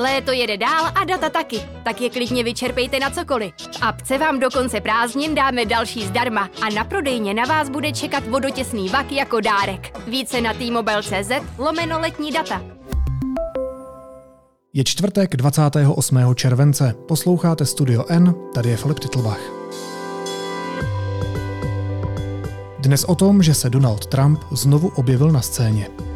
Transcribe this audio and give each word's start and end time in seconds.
Léto 0.00 0.32
jede 0.32 0.56
dál 0.56 0.92
a 0.94 1.04
data 1.04 1.30
taky, 1.30 1.60
tak 1.84 2.00
je 2.00 2.10
klidně 2.10 2.44
vyčerpejte 2.44 2.98
na 2.98 3.10
cokoliv. 3.10 3.52
V 3.56 3.82
apce 3.82 4.18
vám 4.18 4.40
do 4.40 4.50
konce 4.50 4.80
prázdnin 4.80 5.34
dáme 5.34 5.66
další 5.66 6.06
zdarma 6.06 6.48
a 6.62 6.74
na 6.74 6.84
prodejně 6.84 7.34
na 7.34 7.44
vás 7.44 7.68
bude 7.68 7.92
čekat 7.92 8.26
vodotěsný 8.26 8.88
vak 8.88 9.12
jako 9.12 9.40
dárek. 9.40 9.98
Více 10.08 10.40
na 10.40 10.54
t-mobile.cz 10.54 11.30
lomeno 11.58 12.00
letní 12.00 12.32
data. 12.32 12.62
Je 14.72 14.84
čtvrtek 14.84 15.36
28. 15.36 16.34
července. 16.34 16.94
Posloucháte 17.08 17.66
Studio 17.66 18.04
N, 18.08 18.34
tady 18.54 18.68
je 18.70 18.76
Filip 18.76 18.98
Titlbach. 18.98 19.40
Dnes 22.78 23.04
o 23.04 23.14
tom, 23.14 23.42
že 23.42 23.54
se 23.54 23.70
Donald 23.70 24.06
Trump 24.06 24.40
znovu 24.50 24.88
objevil 24.88 25.30
na 25.30 25.40
scéně. 25.40 26.09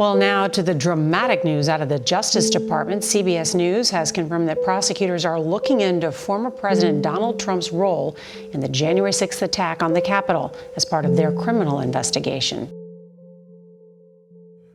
Well, 0.00 0.14
now 0.14 0.48
to 0.48 0.62
the 0.62 0.72
dramatic 0.72 1.44
news 1.44 1.68
out 1.68 1.82
of 1.82 1.90
the 1.90 1.98
Justice 1.98 2.48
Department. 2.48 3.02
CBS 3.02 3.54
News 3.54 3.90
has 3.90 4.10
confirmed 4.10 4.48
that 4.48 4.64
prosecutors 4.64 5.26
are 5.26 5.38
looking 5.38 5.82
into 5.82 6.10
former 6.10 6.50
President 6.50 7.02
Donald 7.02 7.38
Trump's 7.38 7.70
role 7.70 8.16
in 8.54 8.60
the 8.60 8.68
January 8.70 9.10
6th 9.10 9.42
attack 9.42 9.82
on 9.82 9.92
the 9.92 10.00
Capitol 10.00 10.56
as 10.74 10.86
part 10.86 11.04
of 11.04 11.16
their 11.16 11.30
criminal 11.32 11.80
investigation. 11.80 12.72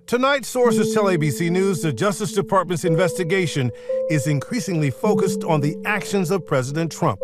Tonight, 0.06 0.46
sources 0.46 0.94
tell 0.94 1.06
ABC 1.06 1.50
News 1.50 1.82
the 1.82 1.92
Justice 1.92 2.34
Department's 2.34 2.86
investigation 2.86 3.72
is 4.12 4.28
increasingly 4.28 4.92
focused 4.92 5.44
on 5.44 5.60
the 5.60 5.76
actions 5.86 6.30
of 6.30 6.46
President 6.46 6.92
Trump. 6.92 7.20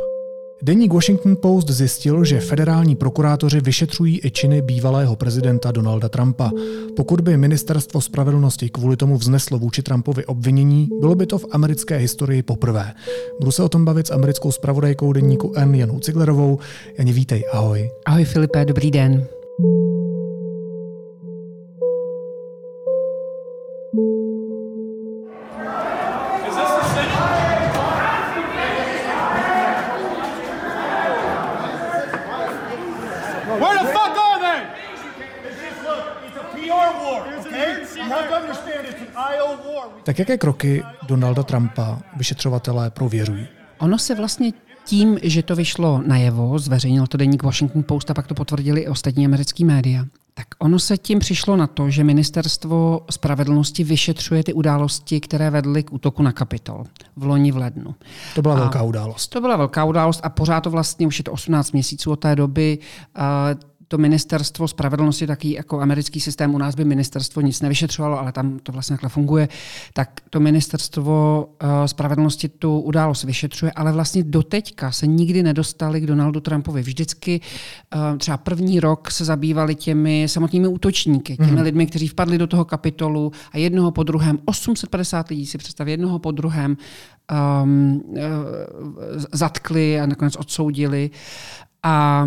Deník 0.64 0.94
Washington 0.94 1.36
Post 1.42 1.70
zjistil, 1.70 2.26
že 2.26 2.40
federální 2.40 2.96
prokurátoři 2.96 3.62
vyšetřují 3.62 4.20
i 4.26 4.32
činy 4.32 4.62
bývalého 4.62 5.16
prezidenta 5.16 5.72
Donalda 5.72 6.10
Trumpa. 6.10 6.52
Pokud 6.96 7.22
by 7.22 7.38
ministerstvo 7.38 8.02
spravedlnosti 8.02 8.70
kvůli 8.70 8.98
tomu 8.98 9.18
vzneslo 9.18 9.60
vůči 9.60 9.84
Trumpovi 9.84 10.26
obvinění, 10.26 10.90
bylo 11.00 11.16
by 11.16 11.26
to 11.26 11.38
v 11.38 11.46
americké 11.52 11.98
historii 11.98 12.44
poprvé. 12.44 12.94
Budu 13.40 13.52
se 13.52 13.64
o 13.64 13.70
tom 13.70 13.86
bavit 13.86 14.08
s 14.08 14.12
americkou 14.12 14.52
spravodajkou 14.52 15.14
deníku 15.14 15.54
N 15.56 15.76
Janou 15.76 16.00
Ciglerovou. 16.00 16.60
Janě, 16.98 17.14
vítej, 17.14 17.44
ahoj. 17.54 17.90
Ahoj 18.06 18.26
Filipe, 18.26 18.66
dobrý 18.66 18.92
den. 18.92 19.28
Tak 40.04 40.20
jaké 40.20 40.38
kroky 40.38 40.84
Donalda 41.08 41.44
Trumpa 41.44 42.00
vyšetřovatelé 42.18 42.90
prověřují? 42.90 43.48
Ono 43.80 43.98
se 43.98 44.16
vlastně 44.16 44.52
tím, 44.86 45.20
že 45.24 45.44
to 45.44 45.56
vyšlo 45.56 46.02
najevo, 46.06 46.60
zveřejnil 46.60 47.08
to 47.08 47.18
deník 47.18 47.44
Washington 47.44 47.84
Post 47.84 48.12
a 48.12 48.14
pak 48.14 48.28
to 48.28 48.36
potvrdili 48.36 48.82
i 48.82 48.88
ostatní 48.88 49.26
americké 49.26 49.66
média, 49.66 50.06
tak 50.34 50.48
ono 50.60 50.80
se 50.80 50.98
tím 50.98 51.20
přišlo 51.20 51.56
na 51.56 51.68
to, 51.68 51.90
že 51.90 52.04
ministerstvo 52.04 53.02
spravedlnosti 53.12 53.84
vyšetřuje 53.84 54.44
ty 54.44 54.54
události, 54.54 55.20
které 55.20 55.50
vedly 55.50 55.84
k 55.84 55.94
útoku 55.94 56.24
na 56.24 56.32
Kapitol 56.32 56.84
v 57.16 57.26
loni 57.26 57.52
v 57.52 57.58
lednu. 57.58 57.96
To 58.36 58.42
byla 58.42 58.56
a 58.56 58.60
velká 58.60 58.82
událost. 58.82 59.28
To 59.28 59.42
byla 59.42 59.58
velká 59.58 59.86
událost 59.86 60.20
a 60.24 60.30
pořád 60.30 60.62
to 60.62 60.70
vlastně, 60.70 61.08
už 61.08 61.18
je 61.18 61.24
to 61.24 61.32
18 61.32 61.72
měsíců 61.72 62.12
od 62.12 62.16
té 62.16 62.36
doby, 62.36 62.78
to 63.92 63.98
ministerstvo 63.98 64.68
spravedlnosti, 64.68 65.28
taky 65.28 65.54
jako 65.54 65.80
americký 65.80 66.20
systém, 66.20 66.56
u 66.56 66.58
nás 66.58 66.76
by 66.76 66.86
ministerstvo 66.86 67.42
nic 67.42 67.62
nevyšetřovalo, 67.62 68.20
ale 68.20 68.32
tam 68.32 68.60
to 68.64 68.72
vlastně 68.72 68.94
takhle 68.94 69.10
funguje, 69.10 69.50
tak 69.94 70.22
to 70.30 70.40
ministerstvo 70.40 71.46
uh, 71.64 71.70
spravedlnosti 71.86 72.50
tu 72.50 72.80
událost 72.80 73.24
vyšetřuje, 73.24 73.72
ale 73.72 73.92
vlastně 73.92 74.24
doteďka 74.24 74.92
se 74.92 75.08
nikdy 75.08 75.44
nedostali 75.44 76.02
k 76.02 76.08
Donaldu 76.08 76.40
Trumpovi. 76.40 76.82
Vždycky 76.82 77.42
uh, 77.96 78.18
třeba 78.18 78.38
první 78.38 78.80
rok 78.80 79.12
se 79.12 79.26
zabývali 79.26 79.76
těmi 79.76 80.26
samotnými 80.28 80.68
útočníky, 80.68 81.38
těmi 81.38 81.52
mm. 81.52 81.62
lidmi, 81.62 81.88
kteří 81.88 82.08
vpadli 82.08 82.38
do 82.38 82.48
toho 82.48 82.66
kapitolu 82.66 83.32
a 83.52 83.58
jednoho 83.58 83.92
po 83.92 84.04
druhém, 84.04 84.40
850 84.46 85.30
lidí 85.30 85.46
si 85.46 85.58
představ, 85.58 85.88
jednoho 85.88 86.20
po 86.20 86.32
druhém 86.32 86.78
um, 87.64 88.02
zatkli 89.34 90.00
a 90.00 90.06
nakonec 90.06 90.36
odsoudili. 90.36 91.10
A 91.84 92.26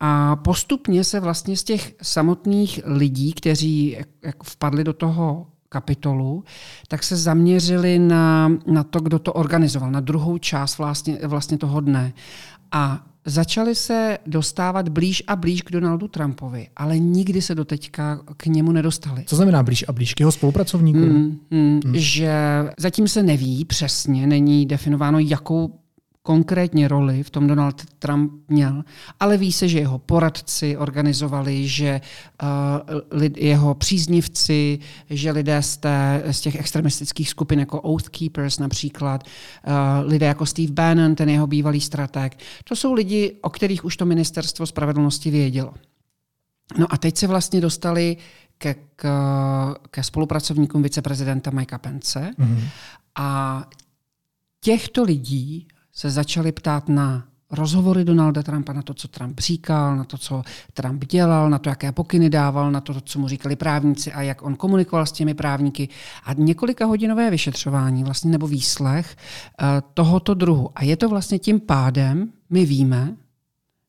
a 0.00 0.36
postupně 0.36 1.04
se 1.04 1.20
vlastně 1.20 1.56
z 1.56 1.64
těch 1.64 1.94
samotných 2.02 2.80
lidí, 2.84 3.32
kteří 3.32 3.96
jak 4.24 4.44
vpadli 4.44 4.84
do 4.84 4.92
toho 4.92 5.46
kapitolu, 5.68 6.44
tak 6.88 7.02
se 7.02 7.16
zaměřili 7.16 7.98
na, 7.98 8.52
na 8.66 8.84
to, 8.84 9.00
kdo 9.00 9.18
to 9.18 9.32
organizoval, 9.32 9.90
na 9.90 10.00
druhou 10.00 10.38
část 10.38 10.78
vlastně, 10.78 11.18
vlastně 11.26 11.58
toho 11.58 11.80
dne. 11.80 12.12
A 12.72 13.06
začali 13.24 13.74
se 13.74 14.18
dostávat 14.26 14.88
blíž 14.88 15.22
a 15.26 15.36
blíž 15.36 15.62
k 15.62 15.72
Donaldu 15.72 16.08
Trumpovi, 16.08 16.68
ale 16.76 16.98
nikdy 16.98 17.42
se 17.42 17.54
doteďka 17.54 18.20
k 18.36 18.46
němu 18.46 18.72
nedostali. 18.72 19.24
Co 19.26 19.36
znamená 19.36 19.62
blíž 19.62 19.84
a 19.88 19.92
blíž 19.92 20.14
k 20.14 20.20
jeho 20.20 20.32
spolupracovníkům? 20.32 21.02
Hmm, 21.02 21.38
hmm, 21.50 21.80
hmm. 21.84 21.94
Že 21.94 22.34
zatím 22.78 23.08
se 23.08 23.22
neví 23.22 23.64
přesně, 23.64 24.26
není 24.26 24.66
definováno, 24.66 25.18
jakou 25.18 25.78
konkrétně 26.26 26.88
roli 26.88 27.22
v 27.22 27.30
tom 27.30 27.46
Donald 27.46 27.84
Trump 27.98 28.32
měl, 28.48 28.84
ale 29.20 29.36
ví 29.36 29.52
se, 29.52 29.68
že 29.68 29.78
jeho 29.78 29.98
poradci 29.98 30.76
organizovali, 30.76 31.68
že 31.68 32.00
uh, 32.42 32.48
lid, 33.10 33.38
jeho 33.38 33.74
příznivci, 33.74 34.78
že 35.10 35.30
lidé 35.30 35.62
z, 35.62 35.76
té, 35.76 36.22
z 36.30 36.40
těch 36.40 36.54
extremistických 36.54 37.30
skupin 37.30 37.60
jako 37.60 37.80
Oath 37.80 38.08
Keepers 38.08 38.58
například, 38.58 39.22
uh, 39.22 39.72
lidé 40.10 40.26
jako 40.26 40.46
Steve 40.46 40.72
Bannon, 40.72 41.14
ten 41.14 41.28
jeho 41.28 41.46
bývalý 41.46 41.80
strateg, 41.80 42.38
to 42.64 42.76
jsou 42.76 42.92
lidi, 42.92 43.36
o 43.42 43.50
kterých 43.50 43.84
už 43.84 43.96
to 43.96 44.04
ministerstvo 44.04 44.66
spravedlnosti 44.66 45.30
vědělo. 45.30 45.74
No 46.78 46.86
a 46.90 46.96
teď 46.96 47.16
se 47.16 47.26
vlastně 47.26 47.60
dostali 47.60 48.16
ke, 48.58 48.74
k, 48.96 49.06
ke 49.90 50.02
spolupracovníkům 50.02 50.82
viceprezidenta 50.82 51.50
Mikea 51.50 51.78
Pence 51.78 52.30
mm-hmm. 52.38 52.68
a 53.14 53.62
těchto 54.60 55.02
lidí 55.02 55.68
se 55.96 56.10
začali 56.10 56.52
ptát 56.52 56.88
na 56.88 57.24
rozhovory 57.50 58.04
Donalda 58.04 58.42
Trumpa, 58.42 58.72
na 58.72 58.82
to, 58.82 58.94
co 58.94 59.08
Trump 59.08 59.40
říkal, 59.40 59.96
na 59.96 60.04
to, 60.04 60.18
co 60.18 60.42
Trump 60.72 61.04
dělal, 61.04 61.50
na 61.50 61.58
to, 61.58 61.68
jaké 61.68 61.92
pokyny 61.92 62.30
dával, 62.30 62.70
na 62.70 62.80
to, 62.80 63.00
co 63.00 63.18
mu 63.18 63.28
říkali 63.28 63.56
právníci 63.56 64.12
a 64.12 64.22
jak 64.22 64.42
on 64.42 64.56
komunikoval 64.56 65.06
s 65.06 65.12
těmi 65.12 65.34
právníky. 65.34 65.88
A 66.24 66.32
několika 66.32 66.86
hodinové 66.86 67.30
vyšetřování 67.30 68.04
vlastně 68.04 68.30
nebo 68.30 68.46
výslech 68.46 69.16
uh, 69.16 69.66
tohoto 69.94 70.34
druhu. 70.34 70.70
A 70.74 70.84
je 70.84 70.96
to 70.96 71.08
vlastně 71.08 71.38
tím 71.38 71.60
pádem, 71.60 72.32
my 72.50 72.66
víme, 72.66 73.16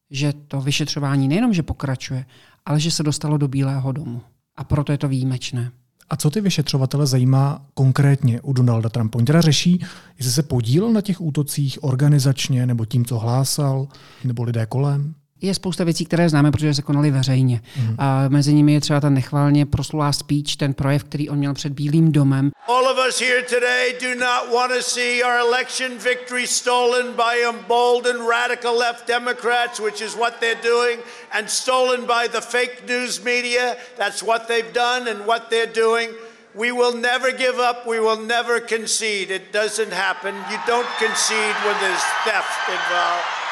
že 0.09 0.33
to 0.47 0.61
vyšetřování 0.61 1.27
nejenom, 1.27 1.53
že 1.53 1.63
pokračuje, 1.63 2.25
ale 2.65 2.79
že 2.79 2.91
se 2.91 3.03
dostalo 3.03 3.37
do 3.37 3.47
Bílého 3.47 3.91
domu. 3.91 4.21
A 4.55 4.63
proto 4.63 4.91
je 4.91 4.97
to 4.97 5.07
výjimečné. 5.07 5.71
A 6.09 6.15
co 6.15 6.29
ty 6.29 6.41
vyšetřovatele 6.41 7.07
zajímá 7.07 7.65
konkrétně 7.73 8.41
u 8.41 8.53
Donalda 8.53 8.89
Trumpa? 8.89 9.17
Oni 9.17 9.25
teda 9.25 9.41
řeší, 9.41 9.85
jestli 10.17 10.33
se 10.33 10.43
podílel 10.43 10.93
na 10.93 11.01
těch 11.01 11.21
útocích 11.21 11.83
organizačně, 11.83 12.65
nebo 12.65 12.85
tím, 12.85 13.05
co 13.05 13.19
hlásal, 13.19 13.87
nebo 14.23 14.43
lidé 14.43 14.65
kolem? 14.65 15.13
Je 15.41 15.53
spousta 15.53 15.83
věcí, 15.83 16.05
které 16.05 16.29
známe, 16.29 16.51
protože 16.51 16.73
se 16.73 16.81
konaly 16.81 17.11
veřejně. 17.11 17.61
Mm. 17.75 17.95
A 17.97 18.29
mezi 18.29 18.53
nimi 18.53 18.73
je 18.73 18.81
třeba 18.81 18.99
ta 18.99 19.09
nechválně 19.09 19.65
proslulá 19.65 20.11
speech, 20.11 20.55
ten 20.57 20.73
projev, 20.73 21.03
který 21.03 21.29
on 21.29 21.37
měl 21.37 21.53
před 21.53 21.73
Bílým 21.73 22.11
domem. 22.11 22.51
All 22.67 22.87
of 22.87 22.97
us 23.07 23.21
here 23.21 23.41
today 23.41 23.95
do 24.01 24.25
not 24.25 24.53
want 24.53 24.73
to 24.73 24.81
see 24.81 25.23
our 25.23 25.39
election 25.39 25.97
victory 25.97 26.47
stolen 26.47 27.13
by 27.13 27.43
emboldened 27.49 28.27
radical 28.29 28.77
left 28.77 29.07
Democrats, 29.07 29.79
which 29.79 30.01
is 30.01 30.15
what 30.15 30.33
they're 30.39 30.63
doing, 30.63 30.99
and 31.31 31.49
stolen 31.49 32.01
by 32.01 32.27
the 32.31 32.41
fake 32.41 32.83
news 32.87 33.23
media. 33.23 33.77
That's 33.97 34.23
what 34.23 34.47
they've 34.47 34.73
done 34.73 35.11
and 35.11 35.27
what 35.27 35.49
they're 35.49 35.73
doing. 35.73 36.09
We 36.55 36.71
will 36.71 36.97
never 36.97 37.31
give 37.31 37.59
up. 37.59 37.85
We 37.85 37.99
will 37.99 38.25
never 38.25 38.59
concede. 38.59 39.29
It 39.29 39.53
doesn't 39.53 39.93
happen. 39.93 40.33
You 40.51 40.57
don't 40.65 40.89
concede 40.97 41.55
when 41.65 41.77
there's 41.79 42.05
theft 42.25 42.69
involved 42.69 43.46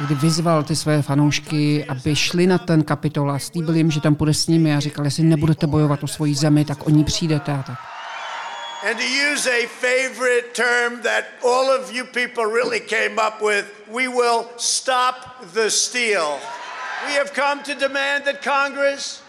kdy 0.00 0.14
vyzval 0.14 0.62
ty 0.62 0.76
své 0.76 1.02
fanoušky, 1.02 1.84
aby 1.88 2.16
šli 2.16 2.46
na 2.46 2.58
ten 2.58 2.84
kapitol 2.84 3.30
a 3.30 3.38
slíbil 3.38 3.74
jim, 3.74 3.90
že 3.90 4.00
tam 4.00 4.14
půjde 4.14 4.34
s 4.34 4.46
nimi 4.46 4.74
a 4.74 4.80
říkal, 4.80 5.04
jestli 5.04 5.22
nebudete 5.22 5.66
bojovat 5.66 6.02
o 6.02 6.06
svoji 6.06 6.34
zemi, 6.34 6.64
tak 6.64 6.86
o 6.86 6.90
ní 6.90 7.04
přijdete 7.04 7.52
a 7.52 7.62
tak. 7.62 7.78
And 8.90 8.96
to 8.96 9.04
use 9.32 9.50
a 9.50 9.66
favorite 9.66 10.54
term 10.54 11.02
that 11.02 11.24
all 11.42 11.68
of 11.68 11.92
you 11.92 12.04
people 12.04 12.46
really 12.46 12.80
came 12.80 13.18
up 13.18 13.42
with, 13.42 13.66
we 13.88 14.06
will 14.06 14.46
stop 14.56 15.14
the 15.52 15.68
steal. 15.68 16.38
We 17.06 17.14
have 17.14 17.32
come 17.34 17.62
to 17.64 17.74
demand 17.74 18.24
that 18.24 18.44
Congress 18.44 19.20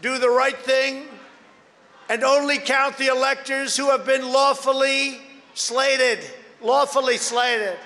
do 0.00 0.18
the 0.18 0.30
right 0.30 0.56
thing 0.64 1.04
and 2.08 2.24
only 2.24 2.58
count 2.58 2.96
the 2.96 3.08
electors 3.08 3.76
who 3.76 3.90
have 3.90 4.06
been 4.06 4.32
lawfully 4.32 5.18
slated, 5.54 6.18
lawfully 6.62 7.18
slated. 7.18 7.76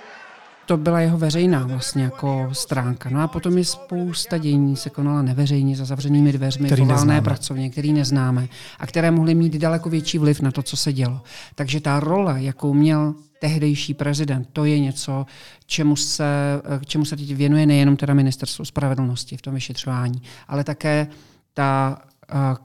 To 0.66 0.76
byla 0.76 1.00
jeho 1.00 1.18
veřejná 1.18 1.66
vlastně 1.66 2.02
jako 2.02 2.48
stránka. 2.52 3.10
No 3.10 3.22
a 3.22 3.28
potom 3.28 3.58
je 3.58 3.64
spousta 3.64 4.38
dění 4.38 4.76
se 4.76 4.90
konala 4.90 5.22
neveřejně 5.22 5.76
za 5.76 5.84
zavřenými 5.84 6.32
dveřmi, 6.32 6.68
který 6.68 6.84
volné 6.84 7.20
pracovně, 7.22 7.70
který 7.70 7.92
neznáme 7.92 8.48
a 8.78 8.86
které 8.86 9.10
mohly 9.10 9.34
mít 9.34 9.54
daleko 9.54 9.90
větší 9.90 10.18
vliv 10.18 10.40
na 10.40 10.50
to, 10.50 10.62
co 10.62 10.76
se 10.76 10.92
dělo. 10.92 11.20
Takže 11.54 11.80
ta 11.80 12.00
role, 12.00 12.42
jakou 12.42 12.74
měl 12.74 13.14
tehdejší 13.38 13.94
prezident, 13.94 14.48
to 14.52 14.64
je 14.64 14.80
něco, 14.80 15.26
čemu 15.66 15.96
se, 15.96 16.24
čemu 16.86 17.04
se 17.04 17.16
teď 17.16 17.34
věnuje 17.34 17.66
nejenom 17.66 17.96
teda 17.96 18.14
ministerstvo 18.14 18.64
spravedlnosti 18.64 19.36
v 19.36 19.42
tom 19.42 19.54
vyšetřování, 19.54 20.22
ale 20.48 20.64
také 20.64 21.06
ta 21.54 21.98
uh, 22.34 22.56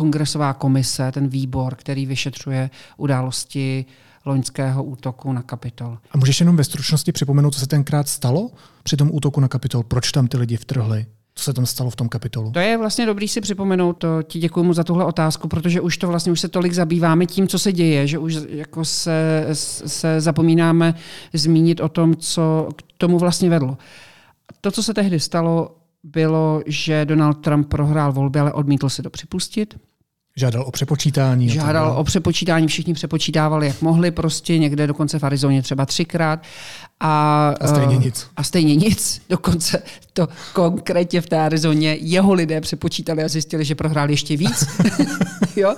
kongresová 0.00 0.52
komise, 0.52 1.12
ten 1.12 1.28
výbor, 1.28 1.74
který 1.74 2.06
vyšetřuje 2.06 2.70
události 2.96 3.84
loňského 4.24 4.84
útoku 4.84 5.32
na 5.32 5.42
Kapitol. 5.42 5.98
A 6.10 6.18
můžeš 6.18 6.40
jenom 6.40 6.56
ve 6.56 6.64
stručnosti 6.64 7.12
připomenout, 7.12 7.54
co 7.54 7.60
se 7.60 7.66
tenkrát 7.66 8.08
stalo 8.08 8.50
při 8.82 8.96
tom 8.96 9.10
útoku 9.12 9.40
na 9.40 9.48
Kapitol? 9.48 9.82
Proč 9.82 10.12
tam 10.12 10.28
ty 10.28 10.36
lidi 10.36 10.56
vtrhli? 10.56 11.06
Co 11.34 11.44
se 11.44 11.52
tam 11.52 11.66
stalo 11.66 11.90
v 11.90 11.96
tom 11.96 12.08
kapitolu? 12.08 12.50
To 12.50 12.58
je 12.58 12.78
vlastně 12.78 13.06
dobrý 13.06 13.28
si 13.28 13.40
připomenout, 13.40 13.92
to 13.92 14.22
ti 14.22 14.38
děkuji 14.38 14.64
mu 14.64 14.72
za 14.72 14.84
tuhle 14.84 15.04
otázku, 15.04 15.48
protože 15.48 15.80
už 15.80 15.98
to 15.98 16.08
vlastně 16.08 16.32
už 16.32 16.40
se 16.40 16.48
tolik 16.48 16.72
zabýváme 16.72 17.26
tím, 17.26 17.48
co 17.48 17.58
se 17.58 17.72
děje, 17.72 18.06
že 18.06 18.18
už 18.18 18.36
jako 18.48 18.84
se, 18.84 19.46
se 19.86 20.20
zapomínáme 20.20 20.94
zmínit 21.32 21.80
o 21.80 21.88
tom, 21.88 22.16
co 22.16 22.68
k 22.76 22.82
tomu 22.98 23.18
vlastně 23.18 23.50
vedlo. 23.50 23.78
To, 24.60 24.70
co 24.70 24.82
se 24.82 24.94
tehdy 24.94 25.20
stalo, 25.20 25.76
bylo, 26.04 26.62
že 26.66 27.04
Donald 27.04 27.34
Trump 27.34 27.68
prohrál 27.68 28.12
volby, 28.12 28.40
ale 28.40 28.52
odmítl 28.52 28.88
si 28.88 29.02
to 29.02 29.10
připustit. 29.10 29.74
Žádal 30.36 30.62
o 30.62 30.70
přepočítání. 30.70 31.48
Žádal 31.48 31.94
o 31.98 32.04
přepočítání, 32.04 32.66
všichni 32.66 32.94
přepočítávali, 32.94 33.66
jak 33.66 33.82
mohli, 33.82 34.10
prostě 34.10 34.58
někde 34.58 34.86
dokonce 34.86 35.18
v 35.18 35.24
Arizoně 35.24 35.62
třeba 35.62 35.86
třikrát. 35.86 36.42
A, 37.00 37.48
a 37.60 37.66
stejně 37.66 37.96
uh, 37.96 38.04
nic. 38.04 38.26
A 38.36 38.42
stejně 38.42 38.76
nic. 38.76 39.22
Dokonce 39.30 39.82
to 40.12 40.28
konkrétně 40.52 41.20
v 41.20 41.26
té 41.26 41.40
Arizoně 41.40 41.96
jeho 42.00 42.32
lidé 42.32 42.60
přepočítali 42.60 43.24
a 43.24 43.28
zjistili, 43.28 43.64
že 43.64 43.74
prohrál 43.74 44.10
ještě 44.10 44.36
víc. 44.36 44.64
jo? 45.56 45.74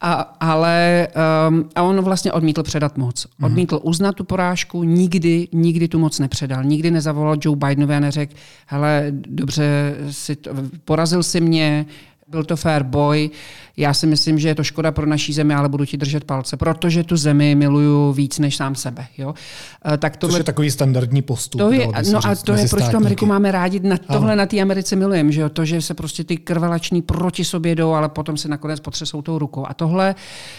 A, 0.00 0.12
ale 0.40 1.08
um, 1.48 1.68
a 1.74 1.82
on 1.82 2.00
vlastně 2.00 2.32
odmítl 2.32 2.62
předat 2.62 2.98
moc. 2.98 3.26
Mhm. 3.38 3.46
Odmítl 3.46 3.80
uznat 3.82 4.12
tu 4.12 4.24
porážku, 4.24 4.82
nikdy, 4.82 5.48
nikdy 5.52 5.88
tu 5.88 5.98
moc 5.98 6.18
nepředal. 6.18 6.64
Nikdy 6.64 6.90
nezavolal 6.90 7.36
Joe 7.40 7.56
Bidenovi 7.56 7.94
a 7.94 8.00
neřekl, 8.00 8.34
hele, 8.66 9.06
dobře, 9.10 9.96
si 10.10 10.36
to, 10.36 10.50
porazil 10.84 11.22
si 11.22 11.40
mě, 11.40 11.86
byl 12.28 12.44
to 12.44 12.56
fair 12.56 12.82
boy. 12.82 13.30
Já 13.76 13.94
si 13.94 14.06
myslím, 14.06 14.38
že 14.38 14.48
je 14.48 14.54
to 14.54 14.64
škoda 14.64 14.92
pro 14.92 15.06
naší 15.06 15.32
zemi, 15.32 15.54
ale 15.54 15.68
budu 15.68 15.84
ti 15.84 15.96
držet 15.96 16.24
palce, 16.24 16.56
protože 16.56 17.04
tu 17.04 17.16
zemi 17.16 17.54
miluju 17.54 18.12
víc 18.12 18.38
než 18.38 18.56
sám 18.56 18.74
sebe. 18.74 19.06
Jo? 19.18 19.34
Eh, 19.92 19.96
tak 19.96 20.16
tohle, 20.16 20.32
Což 20.32 20.40
je 20.40 20.44
takový 20.44 20.70
standardní 20.70 21.22
postup. 21.22 21.60
To 21.60 21.72
je, 21.72 21.88
no 22.12 22.26
a 22.26 22.34
to 22.34 22.52
je, 22.52 22.68
proč 22.68 22.88
tu 22.88 22.96
Ameriku 22.96 23.26
máme 23.26 23.52
rádi. 23.52 23.80
Na 23.80 23.96
tohle 23.96 24.32
ano. 24.32 24.38
na 24.38 24.46
té 24.46 24.60
Americe 24.60 24.96
milujeme, 24.96 25.32
že 25.32 25.40
jo? 25.40 25.48
To, 25.48 25.64
že 25.64 25.82
se 25.82 25.94
prostě 25.94 26.24
ty 26.24 26.36
krvelační 26.36 27.02
proti 27.02 27.44
sobě 27.44 27.74
jdou, 27.74 27.92
ale 27.92 28.08
potom 28.08 28.36
se 28.36 28.48
nakonec 28.48 28.80
potřesou 28.80 29.22
tou 29.22 29.38
rukou. 29.38 29.66
A 29.68 29.74
tohle, 29.74 30.14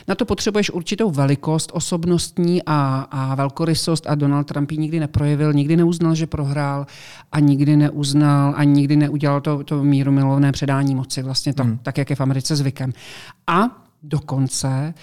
na 0.08 0.16
to 0.16 0.26
potřebuješ 0.26 0.72
určitou 0.72 1.12
velikost 1.12 1.72
osobnostní 1.74 2.62
a, 2.66 3.08
a 3.12 3.36
velkorysost 3.36 4.08
a 4.08 4.16
Donald 4.16 4.44
Trump 4.44 4.72
ji 4.72 4.78
nikdy 4.78 5.00
neprojevil, 5.00 5.54
nikdy 5.54 5.78
neuznal, 5.78 6.16
že 6.16 6.28
prohrál 6.28 6.86
a 7.32 7.40
nikdy 7.40 7.78
neuznal 7.78 8.54
a 8.58 8.64
nikdy 8.64 8.96
neudělal 8.96 9.42
to, 9.42 9.64
to 9.64 9.84
míru 9.84 10.12
milovné 10.12 10.52
předání 10.52 10.96
moci. 10.96 11.24
Vlastně 11.24 11.54
to, 11.58 11.64
hmm. 11.64 11.78
tak, 11.78 11.98
jak 11.98 12.10
je 12.10 12.16
v 12.16 12.22
Americe 12.22 12.56
zvykem. 12.56 12.94
A 13.48 13.84
dokonce 14.04 14.94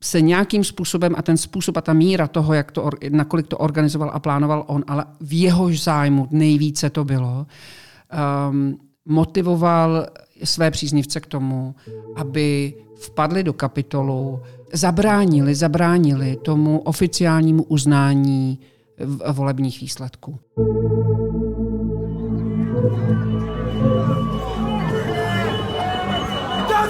se 0.00 0.20
nějakým 0.20 0.64
způsobem 0.64 1.14
a 1.16 1.22
ten 1.22 1.36
způsob 1.36 1.76
a 1.76 1.80
ta 1.80 1.92
míra 1.92 2.26
toho, 2.26 2.54
jak 2.54 2.72
to, 2.72 2.90
nakolik 3.10 3.46
to 3.46 3.58
organizoval 3.58 4.10
a 4.14 4.18
plánoval 4.18 4.64
on, 4.66 4.84
ale 4.86 5.04
v 5.20 5.40
jehož 5.40 5.82
zájmu 5.82 6.28
nejvíce 6.30 6.90
to 6.90 7.04
bylo, 7.04 7.46
um, 8.50 8.78
motivoval 9.04 10.06
své 10.44 10.70
příznivce 10.70 11.20
k 11.20 11.26
tomu, 11.26 11.74
aby 12.16 12.74
vpadli 12.96 13.42
do 13.42 13.52
kapitolu, 13.52 14.40
zabránili, 14.72 15.54
zabránili 15.54 16.36
tomu 16.36 16.78
oficiálnímu 16.78 17.62
uznání 17.62 18.58
volebních 19.32 19.80
výsledků. 19.80 20.38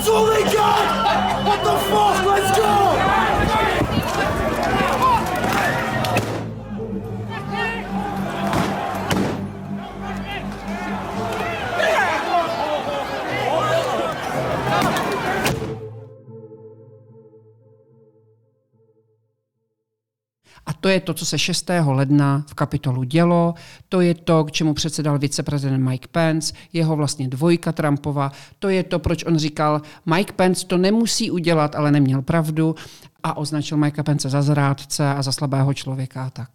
That's 0.05 0.15
all 0.15 0.27
they 0.27 0.43
got! 0.53 1.47
What 1.47 1.65
the 1.65 1.79
fuck? 1.89 2.27
Let's 2.27 2.59
go! 2.59 3.74
To 20.85 20.89
je 20.89 21.01
to, 21.01 21.15
co 21.15 21.27
se 21.27 21.39
6. 21.39 21.71
ledna 21.87 22.45
v 22.49 22.55
kapitolu 22.55 23.03
dělo, 23.03 23.55
to 23.89 24.01
je 24.01 24.15
to, 24.15 24.45
k 24.45 24.53
čemu 24.53 24.75
předsedal 24.75 25.19
viceprezident 25.19 25.85
Mike 25.85 26.09
Pence, 26.09 26.55
jeho 26.73 26.97
vlastně 26.97 27.29
dvojka 27.29 27.73
Trumpova, 27.73 28.33
to 28.59 28.69
je 28.69 28.83
to, 28.83 28.99
proč 28.99 29.25
on 29.25 29.39
říkal, 29.39 29.83
Mike 30.07 30.33
Pence 30.33 30.67
to 30.67 30.79
nemusí 30.79 31.31
udělat, 31.31 31.75
ale 31.75 31.93
neměl 31.93 32.23
pravdu 32.23 32.75
a 33.23 33.37
označil 33.37 33.79
Mike 33.79 34.03
Pence 34.03 34.29
za 34.29 34.43
zrádce 34.43 35.09
a 35.09 35.23
za 35.23 35.33
slabého 35.33 35.75
člověka 35.75 36.25
a 36.25 36.31
tak. 36.31 36.51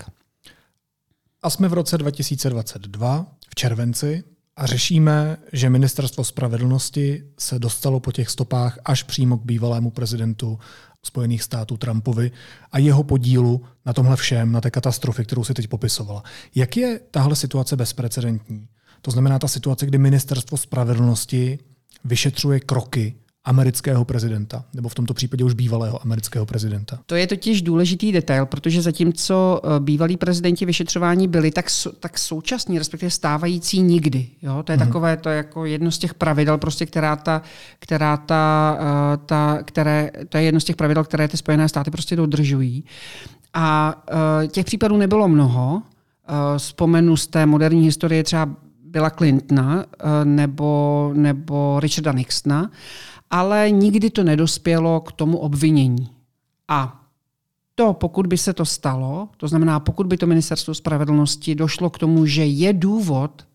A 1.44 1.50
jsme 1.50 1.68
v 1.68 1.74
roce 1.74 1.98
2022, 1.98 3.26
v 3.50 3.56
červenci, 3.56 4.24
a 4.60 4.66
řešíme, 4.66 5.38
že 5.54 5.70
ministerstvo 5.70 6.24
spravedlnosti 6.24 7.24
se 7.38 7.60
dostalo 7.60 8.00
po 8.00 8.12
těch 8.12 8.30
stopách 8.30 8.80
až 8.86 9.04
přímo 9.04 9.38
k 9.38 9.46
bývalému 9.46 9.92
prezidentu 9.92 10.60
Spojených 11.04 11.44
států 11.44 11.78
Trumpovi 11.78 12.32
a 12.72 12.78
jeho 12.80 13.04
podílu 13.04 13.64
na 13.86 13.94
tomhle 13.94 14.16
všem, 14.16 14.52
na 14.52 14.62
té 14.62 14.72
katastrofě, 14.72 15.26
kterou 15.26 15.44
si 15.44 15.54
teď 15.54 15.68
popisovala. 15.68 16.24
Jak 16.56 16.78
je 16.78 17.00
tahle 17.12 17.36
situace 17.36 17.76
bezprecedentní? 17.76 18.68
To 19.02 19.12
znamená 19.12 19.40
ta 19.40 19.48
situace, 19.48 19.86
kdy 19.86 19.98
ministerstvo 19.98 20.58
spravedlnosti 20.58 21.60
vyšetřuje 22.04 22.60
kroky 22.60 23.16
amerického 23.46 24.06
prezidenta, 24.06 24.66
nebo 24.74 24.90
v 24.90 24.96
tomto 24.96 25.14
případě 25.14 25.44
už 25.44 25.54
bývalého 25.54 26.02
amerického 26.04 26.46
prezidenta. 26.46 27.00
To 27.06 27.16
je 27.16 27.28
totiž 27.28 27.62
důležitý 27.62 28.12
detail, 28.12 28.46
protože 28.46 28.82
zatímco 28.82 29.62
eh, 29.64 29.80
bývalí 29.80 30.18
prezidenti 30.18 30.66
vyšetřování 30.66 31.28
byli, 31.28 31.52
tak, 31.52 31.66
tak 32.00 32.18
současní, 32.18 32.78
respektive 32.78 33.10
stávající 33.10 33.82
nikdy. 33.82 34.28
Jo? 34.42 34.64
To 34.64 34.72
je 34.72 34.78
hmm. 34.78 34.88
takové, 34.88 35.18
to 35.18 35.30
je 35.30 35.38
jako 35.38 35.66
jedno 35.66 35.92
z 35.92 35.98
těch 35.98 36.14
pravidel, 36.14 36.58
prostě, 36.58 36.86
která 36.86 37.16
ta, 37.16 37.42
která 37.80 38.18
ta, 38.18 38.78
uh, 38.80 39.26
ta, 39.26 39.60
které, 39.64 40.12
to 40.30 40.38
je 40.38 40.44
jedno 40.44 40.60
z 40.60 40.64
těch 40.64 40.76
pravidel, 40.76 41.04
které 41.04 41.28
ty 41.28 41.38
Spojené 41.38 41.70
státy 41.70 41.92
prostě 41.92 42.16
dodržují. 42.16 42.84
A 43.54 43.96
uh, 44.42 44.48
těch 44.48 44.66
případů 44.66 44.98
nebylo 44.98 45.28
mnoho. 45.28 45.82
Vzpomenu 46.58 47.18
z 47.18 47.28
té 47.28 47.46
moderní 47.46 47.84
historie 47.84 48.24
třeba 48.24 48.50
byla 48.84 49.10
Clintona 49.10 49.86
nebo, 50.24 51.12
nebo 51.14 51.80
Richarda 51.80 52.12
Nixona 52.12 52.72
ale 53.30 53.72
nikdy 53.72 54.10
to 54.10 54.24
nedospělo 54.24 55.00
k 55.00 55.12
tomu 55.12 55.38
obvinění. 55.38 56.10
A 56.68 57.06
to, 57.76 57.94
pokud 57.94 58.28
by 58.28 58.38
se 58.38 58.54
to 58.54 58.66
stalo, 58.66 59.30
to 59.38 59.48
znamená, 59.48 59.80
pokud 59.80 60.08
by 60.08 60.18
to 60.18 60.28
ministerstvo 60.28 60.74
spravedlnosti 60.74 61.56
došlo 61.56 61.90
k 61.90 61.98
tomu, 61.98 62.26
že 62.26 62.46
je 62.46 62.74
důvod 62.74 63.48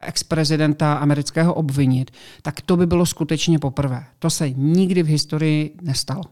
ex-prezidenta 0.00 0.94
amerického 0.94 1.54
obvinit, 1.54 2.10
tak 2.42 2.60
to 2.60 2.76
by 2.76 2.86
bylo 2.86 3.06
skutečně 3.06 3.58
poprvé. 3.58 4.06
To 4.18 4.30
se 4.30 4.50
nikdy 4.50 5.02
v 5.02 5.06
historii 5.06 5.76
nestalo. 5.82 6.22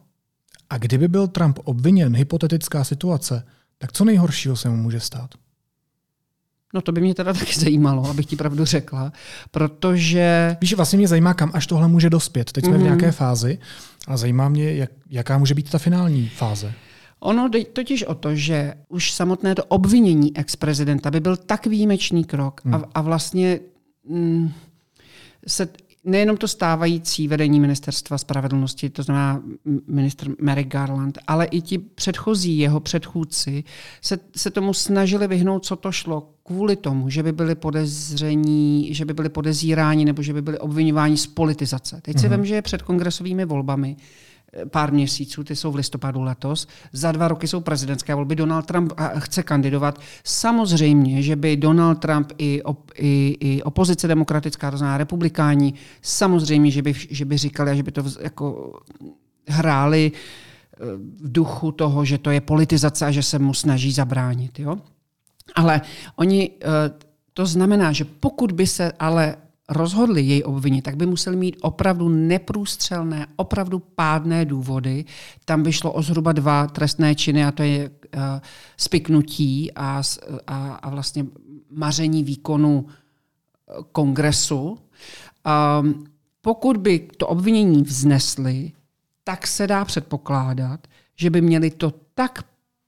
A 0.71 0.79
kdyby 0.79 1.09
byl 1.09 1.29
Trump 1.29 1.59
obviněn, 1.65 2.17
hypotetická 2.17 2.85
situace, 2.85 3.47
tak 3.79 3.93
co 3.93 4.05
nejhoršího 4.05 4.57
se 4.57 4.69
mu 4.69 4.77
může 4.77 5.01
stát? 5.01 5.31
No 6.75 6.81
to 6.81 6.93
by 6.93 7.01
mě 7.01 7.15
teda 7.15 7.33
taky 7.33 7.61
zajímalo, 7.61 8.11
abych 8.11 8.27
ti 8.27 8.37
pravdu 8.37 8.65
řekla, 8.65 9.13
protože... 9.51 10.57
Víš, 10.61 10.75
vlastně 10.75 10.97
mě 10.97 11.09
zajímá, 11.09 11.35
kam 11.35 11.51
až 11.55 11.67
tohle 11.67 11.89
může 11.89 12.11
dospět. 12.11 12.53
Teď 12.53 12.65
jsme 12.65 12.73
mm-hmm. 12.73 12.77
v 12.77 12.79
mhm. 12.79 12.85
nějaké 12.85 13.13
fázi 13.13 13.59
a 14.09 14.17
zajímá 14.17 14.49
mě, 14.49 14.75
jak, 14.75 14.91
jaká 15.11 15.39
může 15.39 15.55
být 15.55 15.71
ta 15.71 15.79
finální 15.79 16.29
fáze. 16.29 16.73
Ono 17.21 17.49
jde 17.49 17.65
totiž 17.65 18.05
o 18.05 18.15
to, 18.15 18.35
že 18.35 18.75
už 18.89 19.13
samotné 19.13 19.55
to 19.55 19.65
obvinění 19.65 20.37
ex-prezidenta 20.37 21.11
by 21.11 21.21
byl 21.21 21.37
tak 21.37 21.67
výjimečný 21.67 22.25
krok 22.25 22.61
hmm. 22.65 22.75
a, 22.75 22.83
a 22.95 23.01
vlastně 23.01 23.61
mm, 24.09 24.53
se 25.47 25.69
nejenom 26.05 26.37
to 26.37 26.49
stávající 26.49 27.29
vedení 27.29 27.61
ministerstva 27.61 28.19
spravedlnosti, 28.19 28.91
to 28.91 29.03
znamená 29.03 29.43
minister 29.87 30.29
Mary 30.41 30.65
Garland, 30.65 31.19
ale 31.27 31.45
i 31.45 31.61
ti 31.61 31.79
předchozí 31.79 32.59
jeho 32.59 32.81
předchůdci 32.81 33.65
se, 34.01 34.19
se 34.37 34.51
tomu 34.51 34.75
snažili 34.75 35.29
vyhnout, 35.29 35.65
co 35.65 35.77
to 35.77 35.93
šlo, 35.93 36.31
kvůli 36.43 36.77
tomu, 36.77 37.11
že 37.11 37.23
by 37.23 37.33
byli 37.33 37.55
podezření, 37.55 38.95
že 38.95 39.05
by 39.05 39.15
byli 39.15 39.29
podezíráni 39.29 40.05
nebo 40.05 40.23
že 40.23 40.33
by 40.33 40.43
byli 40.43 40.59
obvinováni 40.59 41.17
z 41.17 41.27
politizace. 41.27 42.01
Teď 42.03 42.17
mm-hmm. 42.17 42.21
si 42.21 42.29
mhm. 42.29 42.37
vím, 42.37 42.47
že 42.47 42.55
je 42.55 42.63
před 42.63 42.83
kongresovými 42.83 43.45
volbami, 43.45 43.97
pár 44.71 44.93
měsíců, 44.93 45.45
ty 45.45 45.57
jsou 45.57 45.73
v 45.73 45.75
listopadu 45.75 46.23
letos, 46.23 46.69
za 46.93 47.13
dva 47.13 47.29
roky 47.29 47.49
jsou 47.49 47.61
prezidentské 47.61 48.15
volby, 48.15 48.37
Donald 48.37 48.67
Trump 48.67 48.93
chce 49.19 49.43
kandidovat. 49.43 49.99
Samozřejmě, 50.25 51.23
že 51.23 51.37
by 51.37 51.57
Donald 51.57 51.95
Trump 51.95 52.33
i, 52.39 52.63
op, 52.63 52.91
i, 52.95 53.37
i 53.41 53.63
opozice 53.63 54.09
demokratická, 54.09 54.71
to 54.71 54.77
znamená 54.77 54.99
republikáni, 54.99 55.75
samozřejmě, 56.03 56.71
že 56.71 56.83
by, 56.83 56.95
že 57.11 57.25
by 57.25 57.39
říkali, 57.39 57.77
že 57.77 57.83
by 57.83 57.93
to 57.93 58.05
jako 58.21 58.81
hráli 59.49 60.13
eh, 60.13 60.79
v 60.97 61.33
duchu 61.33 61.73
toho, 61.73 62.05
že 62.05 62.19
to 62.19 62.31
je 62.31 62.41
politizace 62.41 63.07
a 63.07 63.11
že 63.11 63.23
se 63.23 63.39
mu 63.39 63.55
snaží 63.55 63.93
zabránit. 63.93 64.59
Jo? 64.59 64.79
Ale 65.55 65.81
oni, 66.17 66.51
eh, 66.51 66.67
to 67.35 67.47
znamená, 67.47 67.93
že 67.93 68.05
pokud 68.05 68.53
by 68.53 68.67
se 68.67 68.93
ale 68.99 69.37
rozhodli 69.69 70.23
jej 70.23 70.43
obvinit, 70.47 70.83
tak 70.83 70.97
by 70.97 71.07
museli 71.07 71.37
mít 71.37 71.57
opravdu 71.61 72.09
neprůstřelné, 72.09 73.27
opravdu 73.37 73.79
pádné 73.79 74.45
důvody. 74.45 75.05
Tam 75.45 75.63
by 75.63 75.73
šlo 75.73 75.93
o 75.93 76.03
zhruba 76.03 76.33
dva 76.33 76.67
trestné 76.67 77.15
činy, 77.15 77.45
a 77.45 77.53
to 77.53 77.63
je 77.63 77.91
uh, 77.91 78.23
spiknutí 78.77 79.73
a, 79.73 80.03
a, 80.47 80.75
a 80.75 80.91
vlastně 80.91 81.27
maření 81.71 82.25
výkonu 82.25 82.87
kongresu. 83.93 84.79
Um, 85.81 86.05
pokud 86.41 86.77
by 86.77 86.99
to 87.17 87.27
obvinění 87.27 87.83
vznesli, 87.83 88.73
tak 89.25 89.47
se 89.47 89.67
dá 89.67 89.85
předpokládat, 89.85 90.87
že 91.17 91.31
by 91.31 91.41
měli 91.41 91.71
to 91.71 91.93
tak 92.15 92.45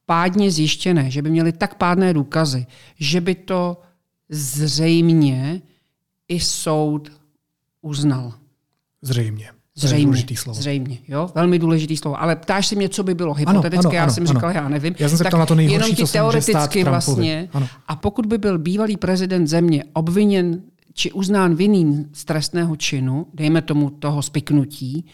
pádně 0.07 0.51
zjištěné, 0.51 1.11
že 1.11 1.23
by 1.23 1.31
měli 1.31 1.53
tak 1.53 1.75
pádné 1.75 2.15
důkazy, 2.15 2.67
že 2.99 3.21
by 3.21 3.35
to 3.35 3.81
zřejmě 4.29 5.63
i 6.29 6.41
soud 6.41 7.13
uznal. 7.83 8.35
Zřejmě. 9.03 9.51
Zřejmě, 9.79 10.05
důležitý 10.05 10.37
slovo. 10.37 10.61
zřejmě, 10.61 10.99
jo, 11.09 11.31
velmi 11.35 11.59
důležitý 11.59 11.97
slovo. 11.97 12.23
Ale 12.23 12.37
ptáš 12.37 12.67
se 12.67 12.75
mě, 12.75 12.89
co 12.89 13.03
by 13.03 13.15
bylo 13.15 13.35
ano, 13.47 13.63
ano, 13.75 13.91
já 13.93 14.03
ano, 14.03 14.13
jsem 14.13 14.25
ano. 14.25 14.35
říkal, 14.35 14.51
já 14.51 14.69
nevím. 14.69 14.95
Já 14.99 15.09
jsem 15.09 15.19
se 15.19 15.25
ptal 15.25 15.41
na 15.41 15.47
to 15.47 15.55
nejhorší, 15.55 15.91
jenom 15.91 16.07
ti 16.07 16.13
teoreticky 16.13 16.85
vlastně. 16.85 17.49
Ano. 17.53 17.69
A 17.89 17.97
pokud 17.97 18.27
by 18.27 18.39
byl 18.39 18.59
bývalý 18.59 18.97
prezident 18.97 19.47
země 19.47 19.85
obviněn 19.93 20.63
či 20.93 21.13
uznán 21.13 21.55
vinným 21.55 22.09
z 22.13 22.25
trestného 22.25 22.77
činu, 22.77 23.27
dejme 23.35 23.63
tomu 23.63 23.91
toho 23.91 24.23
spiknutí, 24.23 25.07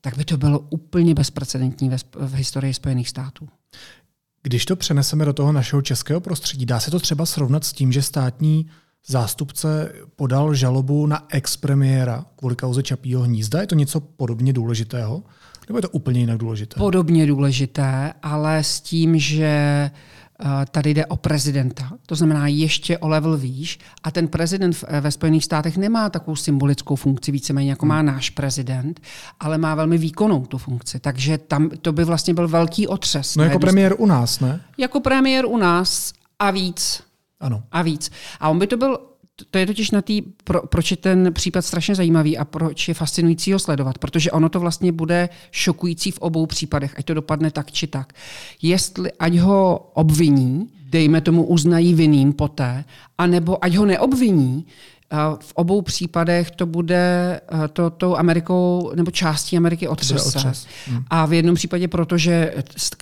tak 0.00 0.16
by 0.16 0.24
to 0.24 0.36
bylo 0.36 0.58
úplně 0.58 1.14
bezprecedentní 1.14 1.88
ve, 1.88 1.96
v 2.14 2.34
historii 2.34 2.74
Spojených 2.74 3.08
států. 3.08 3.48
Když 4.42 4.64
to 4.64 4.76
přeneseme 4.76 5.24
do 5.24 5.32
toho 5.32 5.52
našeho 5.52 5.82
českého 5.82 6.20
prostředí, 6.20 6.66
dá 6.66 6.80
se 6.80 6.90
to 6.90 7.00
třeba 7.00 7.26
srovnat 7.26 7.64
s 7.64 7.72
tím, 7.72 7.92
že 7.92 8.02
státní 8.02 8.66
zástupce 9.06 9.92
podal 10.16 10.54
žalobu 10.54 11.06
na 11.06 11.26
ex-premiéra 11.28 12.24
kvůli 12.36 12.56
kauze 12.56 12.82
Čapího 12.82 13.22
hnízda? 13.22 13.60
Je 13.60 13.66
to 13.66 13.74
něco 13.74 14.00
podobně 14.00 14.52
důležitého? 14.52 15.22
Nebo 15.68 15.78
je 15.78 15.82
to 15.82 15.88
úplně 15.88 16.20
jinak 16.20 16.38
důležité? 16.38 16.78
Podobně 16.78 17.26
důležité, 17.26 18.12
ale 18.22 18.64
s 18.64 18.80
tím, 18.80 19.18
že 19.18 19.90
Eh, 20.44 20.66
tady 20.70 20.94
jde 20.94 21.06
o 21.06 21.16
prezidenta, 21.16 21.90
to 22.06 22.14
znamená 22.14 22.46
ještě 22.46 22.98
o 22.98 23.08
level 23.08 23.36
výš 23.36 23.78
a 24.02 24.10
ten 24.10 24.28
prezident 24.28 24.84
ve 25.00 25.10
Spojených 25.10 25.44
státech 25.44 25.76
nemá 25.76 26.10
takovou 26.10 26.36
symbolickou 26.36 26.96
funkci, 26.96 27.32
víceméně 27.32 27.70
jako 27.70 27.86
má 27.86 27.96
hmm. 27.96 28.06
náš 28.06 28.30
prezident, 28.30 29.00
ale 29.40 29.58
má 29.58 29.74
velmi 29.74 29.98
výkonnou 29.98 30.46
tu 30.46 30.58
funkci, 30.58 31.00
takže 31.00 31.38
tam 31.38 31.70
to 31.82 31.92
by 31.92 32.04
vlastně 32.04 32.34
byl 32.34 32.48
velký 32.48 32.88
otřes. 32.88 33.36
No 33.36 33.44
jako 33.44 33.58
premiér 33.58 33.94
u 33.98 34.06
nás, 34.06 34.40
ne? 34.40 34.60
Jako 34.78 35.00
premiér 35.00 35.46
u 35.46 35.56
nás 35.56 36.12
a 36.38 36.50
víc. 36.50 37.02
Ano. 37.40 37.62
A 37.72 37.82
víc. 37.82 38.10
A 38.40 38.48
on 38.48 38.58
by 38.58 38.66
to 38.66 38.76
byl 38.76 38.98
to 39.50 39.58
je 39.58 39.66
totiž 39.66 39.90
na 39.90 40.02
tý, 40.02 40.22
pro, 40.22 40.66
proč 40.66 40.90
je 40.90 40.96
ten 40.96 41.32
případ 41.32 41.62
strašně 41.62 41.94
zajímavý 41.94 42.38
a 42.38 42.44
proč 42.44 42.88
je 42.88 42.94
fascinující 42.94 43.52
ho 43.52 43.58
sledovat, 43.58 43.98
protože 43.98 44.30
ono 44.30 44.48
to 44.48 44.60
vlastně 44.60 44.92
bude 44.92 45.28
šokující 45.50 46.10
v 46.10 46.18
obou 46.18 46.46
případech, 46.46 46.94
ať 46.98 47.04
to 47.04 47.14
dopadne 47.14 47.50
tak 47.50 47.72
či 47.72 47.86
tak. 47.86 48.12
Jestli 48.62 49.12
ať 49.12 49.36
ho 49.36 49.90
obviní, 49.94 50.68
dejme 50.90 51.20
tomu 51.20 51.44
uznají 51.46 51.94
vinným 51.94 52.32
poté, 52.32 52.84
anebo 53.18 53.64
ať 53.64 53.74
ho 53.74 53.86
neobviní, 53.86 54.66
v 55.40 55.52
obou 55.54 55.82
případech 55.82 56.50
to 56.50 56.66
bude 56.66 57.40
eh, 57.64 57.68
to, 57.68 57.90
tou 57.90 58.16
Amerikou 58.16 58.92
nebo 58.94 59.10
částí 59.10 59.56
Ameriky 59.56 59.88
otřese. 59.88 60.38
Otřes. 60.38 60.66
Hmm. 60.86 61.04
A 61.10 61.26
v 61.26 61.32
jednom 61.32 61.54
případě 61.54 61.88
proto, 61.88 62.18
že 62.18 62.54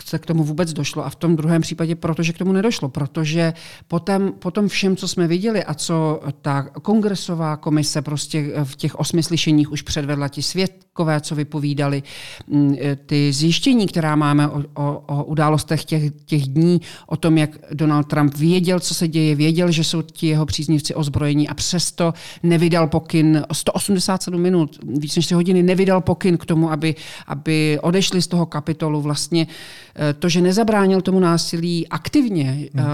se 0.05 0.19
k 0.19 0.27
tomu 0.27 0.45
vůbec 0.45 0.73
došlo 0.73 1.07
a 1.07 1.11
v 1.11 1.15
tom 1.15 1.37
druhém 1.37 1.63
případě 1.63 1.95
proto, 1.95 2.23
že 2.23 2.33
k 2.33 2.39
tomu 2.39 2.53
nedošlo. 2.53 2.89
Protože 2.89 3.53
potom, 3.89 4.33
potom 4.33 4.69
všem, 4.69 4.97
co 4.97 5.09
jsme 5.09 5.27
viděli 5.27 5.65
a 5.65 5.75
co 5.75 6.21
ta 6.43 6.63
kongresová 6.63 7.57
komise 7.57 8.03
prostě 8.03 8.53
v 8.65 8.77
těch 8.77 8.95
osmi 8.95 9.23
slyšeních 9.23 9.73
už 9.73 9.83
předvedla 9.83 10.29
ti 10.29 10.43
světkové, 10.43 11.21
co 11.21 11.35
vypovídali, 11.35 12.03
mm, 12.47 12.77
eh, 12.81 12.97
ty 12.97 13.33
zjištění, 13.33 13.87
která 13.87 14.17
máme 14.17 14.49
o, 14.49 14.63
o, 14.75 15.03
o 15.07 15.25
událostech 15.25 15.85
těch, 15.85 16.03
těch 16.25 16.43
dní, 16.43 16.81
o 17.07 17.17
tom, 17.17 17.39
jak 17.39 17.51
Donald 17.73 18.05
Trump 18.05 18.35
věděl, 18.35 18.81
co 18.81 18.95
se 18.95 19.09
děje, 19.09 19.35
věděl, 19.35 19.71
že 19.71 19.85
jsou 19.85 20.03
ti 20.03 20.27
jeho 20.27 20.47
příznivci 20.47 20.95
ozbrojení 20.95 21.49
a 21.49 21.55
přes 21.55 21.98
přesto 21.99 22.15
nevydal 22.43 22.87
pokyn 22.87 23.45
187 23.53 24.41
minut, 24.41 24.79
víc 24.83 25.17
než 25.17 25.27
3 25.27 25.35
hodiny, 25.35 25.63
nevydal 25.63 26.01
pokyn 26.01 26.39
k 26.39 26.47
tomu, 26.47 26.71
aby, 26.71 26.95
aby 27.27 27.79
odešli 27.83 28.23
z 28.23 28.27
toho 28.27 28.47
kapitolu. 28.47 29.01
Vlastně 29.01 29.47
eh, 29.47 30.15
to, 30.15 30.29
že 30.29 30.41
nezabránil 30.41 31.01
tomu 31.01 31.21
násilí 31.21 31.89
aktivně, 31.89 32.69
hmm. 32.75 32.87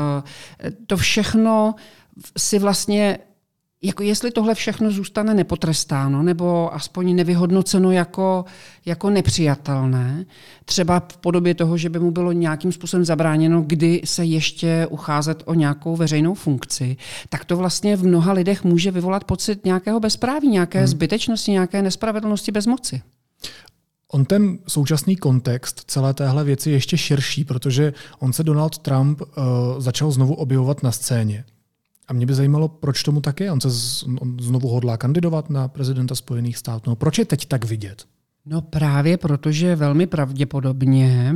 to 0.86 0.96
všechno 0.96 1.74
si 2.36 2.58
vlastně 2.58 3.18
jako 3.84 4.02
jestli 4.02 4.30
tohle 4.30 4.54
všechno 4.54 4.90
zůstane 4.90 5.34
nepotrestáno 5.34 6.22
nebo 6.22 6.74
aspoň 6.74 7.16
nevyhodnoceno 7.16 7.90
jako, 7.90 8.44
jako 8.86 9.10
nepřijatelné, 9.10 10.26
třeba 10.64 11.00
v 11.00 11.16
podobě 11.16 11.54
toho, 11.54 11.76
že 11.76 11.88
by 11.88 11.98
mu 11.98 12.10
bylo 12.10 12.32
nějakým 12.32 12.72
způsobem 12.72 13.04
zabráněno, 13.04 13.62
kdy 13.66 14.00
se 14.04 14.24
ještě 14.24 14.86
ucházet 14.90 15.42
o 15.46 15.54
nějakou 15.54 15.96
veřejnou 15.96 16.34
funkci, 16.34 16.96
tak 17.28 17.44
to 17.44 17.56
vlastně 17.56 17.96
v 17.96 18.06
mnoha 18.06 18.32
lidech 18.32 18.64
může 18.64 18.90
vyvolat 18.90 19.24
pocit 19.24 19.64
nějakého 19.64 20.00
bezpráví, 20.00 20.48
nějaké 20.48 20.78
hmm. 20.78 20.88
zbytečnosti, 20.88 21.50
nějaké 21.50 21.82
nespravedlnosti 21.82 22.52
bez 22.52 22.66
moci. 22.66 23.02
On 24.12 24.24
ten 24.24 24.58
současný 24.68 25.16
kontext 25.16 25.84
celé 25.86 26.14
téhle 26.14 26.44
věci 26.44 26.70
je 26.70 26.76
ještě 26.76 26.98
širší, 26.98 27.44
protože 27.44 27.92
on 28.18 28.32
se 28.32 28.42
Donald 28.42 28.78
Trump 28.78 29.20
uh, 29.20 29.26
začal 29.78 30.10
znovu 30.10 30.34
objevovat 30.34 30.82
na 30.82 30.92
scéně. 30.92 31.44
A 32.08 32.12
mě 32.12 32.26
by 32.26 32.34
zajímalo, 32.34 32.68
proč 32.68 33.02
tomu 33.02 33.20
tak 33.20 33.40
je. 33.40 33.52
On 33.52 33.60
se 33.60 33.70
z, 33.70 34.02
on 34.20 34.36
znovu 34.40 34.68
hodlá 34.68 34.96
kandidovat 34.96 35.50
na 35.50 35.68
prezidenta 35.68 36.14
Spojených 36.14 36.56
států. 36.56 36.90
No, 36.90 36.96
proč 36.96 37.18
je 37.18 37.24
teď 37.24 37.46
tak 37.46 37.64
vidět? 37.64 38.04
No 38.46 38.62
právě 38.62 39.16
protože 39.16 39.76
velmi 39.76 40.06
pravděpodobně 40.06 41.34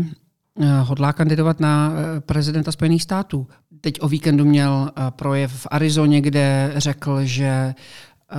eh, 0.60 0.80
hodlá 0.80 1.12
kandidovat 1.12 1.60
na 1.60 1.92
eh, 1.92 2.20
prezidenta 2.20 2.72
Spojených 2.72 3.02
států. 3.02 3.46
Teď 3.80 3.94
o 4.00 4.08
víkendu 4.08 4.44
měl 4.44 4.90
eh, 4.90 5.02
projev 5.10 5.52
v 5.52 5.66
Arizoně, 5.70 6.20
kde 6.20 6.72
řekl, 6.76 7.24
že 7.24 7.74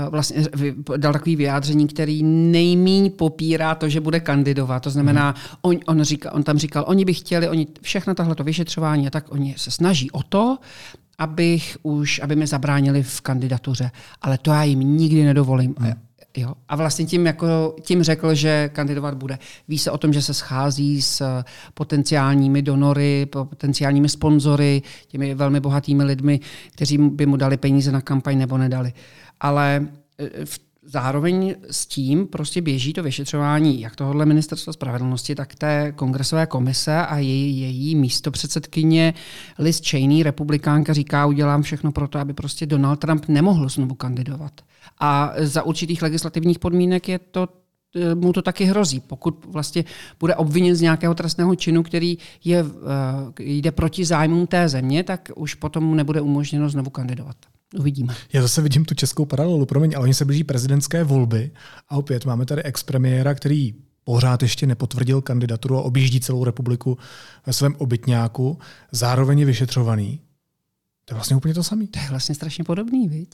vlastně 0.10 0.44
dal 0.98 1.14
takový 1.14 1.36
vyjádření, 1.36 1.88
který 1.88 2.24
nejmíň 2.24 3.12
popírá 3.12 3.76
to, 3.76 3.90
že 3.90 4.02
bude 4.02 4.20
kandidovat. 4.20 4.84
To 4.84 4.90
znamená, 4.90 5.26
hmm. 5.30 5.58
on, 5.62 5.78
on, 5.88 6.04
říká, 6.04 6.32
on 6.32 6.44
tam 6.44 6.58
říkal, 6.58 6.84
oni 6.88 7.06
by 7.06 7.14
chtěli, 7.14 7.50
oni 7.50 7.68
všechno 7.82 8.16
tohleto 8.16 8.44
vyšetřování, 8.44 9.08
a 9.08 9.10
tak 9.10 9.32
oni 9.32 9.56
se 9.58 9.72
snaží 9.72 10.12
o 10.12 10.24
to, 10.24 10.58
abych 11.20 11.78
už, 11.84 12.20
aby 12.24 12.36
mi 12.36 12.48
zabránili 12.48 13.04
v 13.04 13.22
kandidatuře. 13.22 13.92
Ale 14.22 14.38
to 14.38 14.52
já 14.52 14.64
jim 14.64 14.80
nikdy 14.80 15.24
nedovolím. 15.24 15.76
Hmm. 15.80 15.94
Jo. 16.38 16.54
A 16.70 16.76
vlastně 16.76 17.06
tím, 17.06 17.26
jako, 17.26 17.76
tím 17.82 18.04
řekl, 18.04 18.36
že 18.36 18.70
kandidovat 18.74 19.14
bude. 19.14 19.40
Ví 19.68 19.78
se 19.78 19.92
o 19.92 19.98
tom, 19.98 20.14
že 20.14 20.22
se 20.22 20.34
schází 20.34 21.02
s 21.02 21.44
potenciálními 21.74 22.62
donory, 22.62 23.26
potenciálními 23.26 24.10
sponzory, 24.10 24.82
těmi 25.08 25.36
velmi 25.36 25.60
bohatými 25.60 26.04
lidmi, 26.04 26.40
kteří 26.72 26.98
by 26.98 27.26
mu 27.26 27.38
dali 27.38 27.58
peníze 27.58 27.92
na 27.92 28.02
kampaň 28.02 28.38
nebo 28.38 28.58
nedali. 28.58 28.94
Ale 29.40 29.88
e, 30.18 30.46
v 30.46 30.60
zároveň 30.91 31.55
s 31.72 31.86
tím 31.86 32.27
prostě 32.27 32.62
běží 32.62 32.93
to 32.93 33.03
vyšetřování 33.03 33.81
jak 33.81 33.96
tohohle 33.96 34.25
ministerstva 34.25 34.74
spravedlnosti, 34.74 35.36
tak 35.36 35.55
té 35.55 35.91
kongresové 35.96 36.46
komise 36.46 36.98
a 36.98 37.17
její, 37.17 37.62
její 37.62 37.96
místo 37.96 38.31
předsedkyně 38.31 39.13
Liz 39.60 39.81
Cheney, 39.89 40.24
republikánka, 40.24 40.93
říká, 40.93 41.25
udělám 41.25 41.62
všechno 41.62 41.91
pro 41.91 42.08
to, 42.08 42.19
aby 42.19 42.34
prostě 42.34 42.65
Donald 42.65 43.00
Trump 43.00 43.25
nemohl 43.27 43.69
znovu 43.69 43.96
kandidovat. 43.96 44.62
A 45.00 45.34
za 45.38 45.63
určitých 45.63 46.01
legislativních 46.01 46.60
podmínek 46.60 47.10
je 47.10 47.19
to 47.19 47.48
e, 47.96 48.15
mu 48.15 48.34
to 48.34 48.41
taky 48.41 48.65
hrozí. 48.65 49.00
Pokud 49.00 49.46
vlastně 49.46 49.84
bude 50.19 50.36
obviněn 50.36 50.75
z 50.75 50.81
nějakého 50.81 51.15
trestného 51.15 51.55
činu, 51.55 51.84
který 51.84 52.17
je, 52.43 52.60
e, 52.60 52.65
jde 53.39 53.72
proti 53.72 54.05
zájmům 54.05 54.48
té 54.48 54.69
země, 54.69 55.03
tak 55.03 55.29
už 55.36 55.53
potom 55.53 55.84
mu 55.84 55.96
nebude 55.96 56.22
umožněno 56.22 56.69
znovu 56.69 56.89
kandidovat. 56.89 57.36
Uvidíme. 57.78 58.16
Já 58.34 58.42
zase 58.42 58.62
vidím 58.62 58.86
tu 58.86 58.96
českou 58.96 59.26
paralelu, 59.26 59.66
promiň, 59.66 59.94
ale 59.96 60.04
oni 60.04 60.14
se 60.14 60.26
blíží 60.26 60.44
prezidentské 60.44 61.04
volby 61.04 61.52
a 61.90 61.98
opět 61.98 62.26
máme 62.26 62.46
tady 62.46 62.64
ex-premiéra, 62.64 63.34
který 63.34 63.74
pořád 64.04 64.42
ještě 64.42 64.68
nepotvrdil 64.68 65.22
kandidaturu 65.22 65.78
a 65.78 65.82
objíždí 65.82 66.20
celou 66.20 66.44
republiku 66.44 66.98
ve 67.46 67.54
svém 67.54 67.76
obytňáku, 67.78 68.58
zároveň 68.92 69.40
je 69.40 69.46
vyšetřovaný. 69.46 70.22
To 71.06 71.14
je 71.14 71.16
vlastně 71.16 71.36
úplně 71.36 71.54
to 71.54 71.64
samé. 71.64 71.88
To 71.88 72.00
je 72.00 72.10
vlastně 72.10 72.36
strašně 72.36 72.64
podobný, 72.64 73.08
viď? 73.08 73.30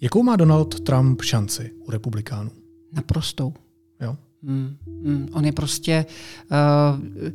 Jakou 0.00 0.22
má 0.22 0.36
Donald 0.36 0.80
Trump 0.80 1.22
šanci 1.22 1.70
u 1.86 1.90
republikánů? 1.90 2.50
Naprostou. 2.92 3.54
Jo? 4.00 4.16
Mm, 4.44 4.76
mm, 4.86 5.28
on 5.32 5.44
je 5.44 5.52
prostě... 5.52 6.06
Uh, 6.50 7.30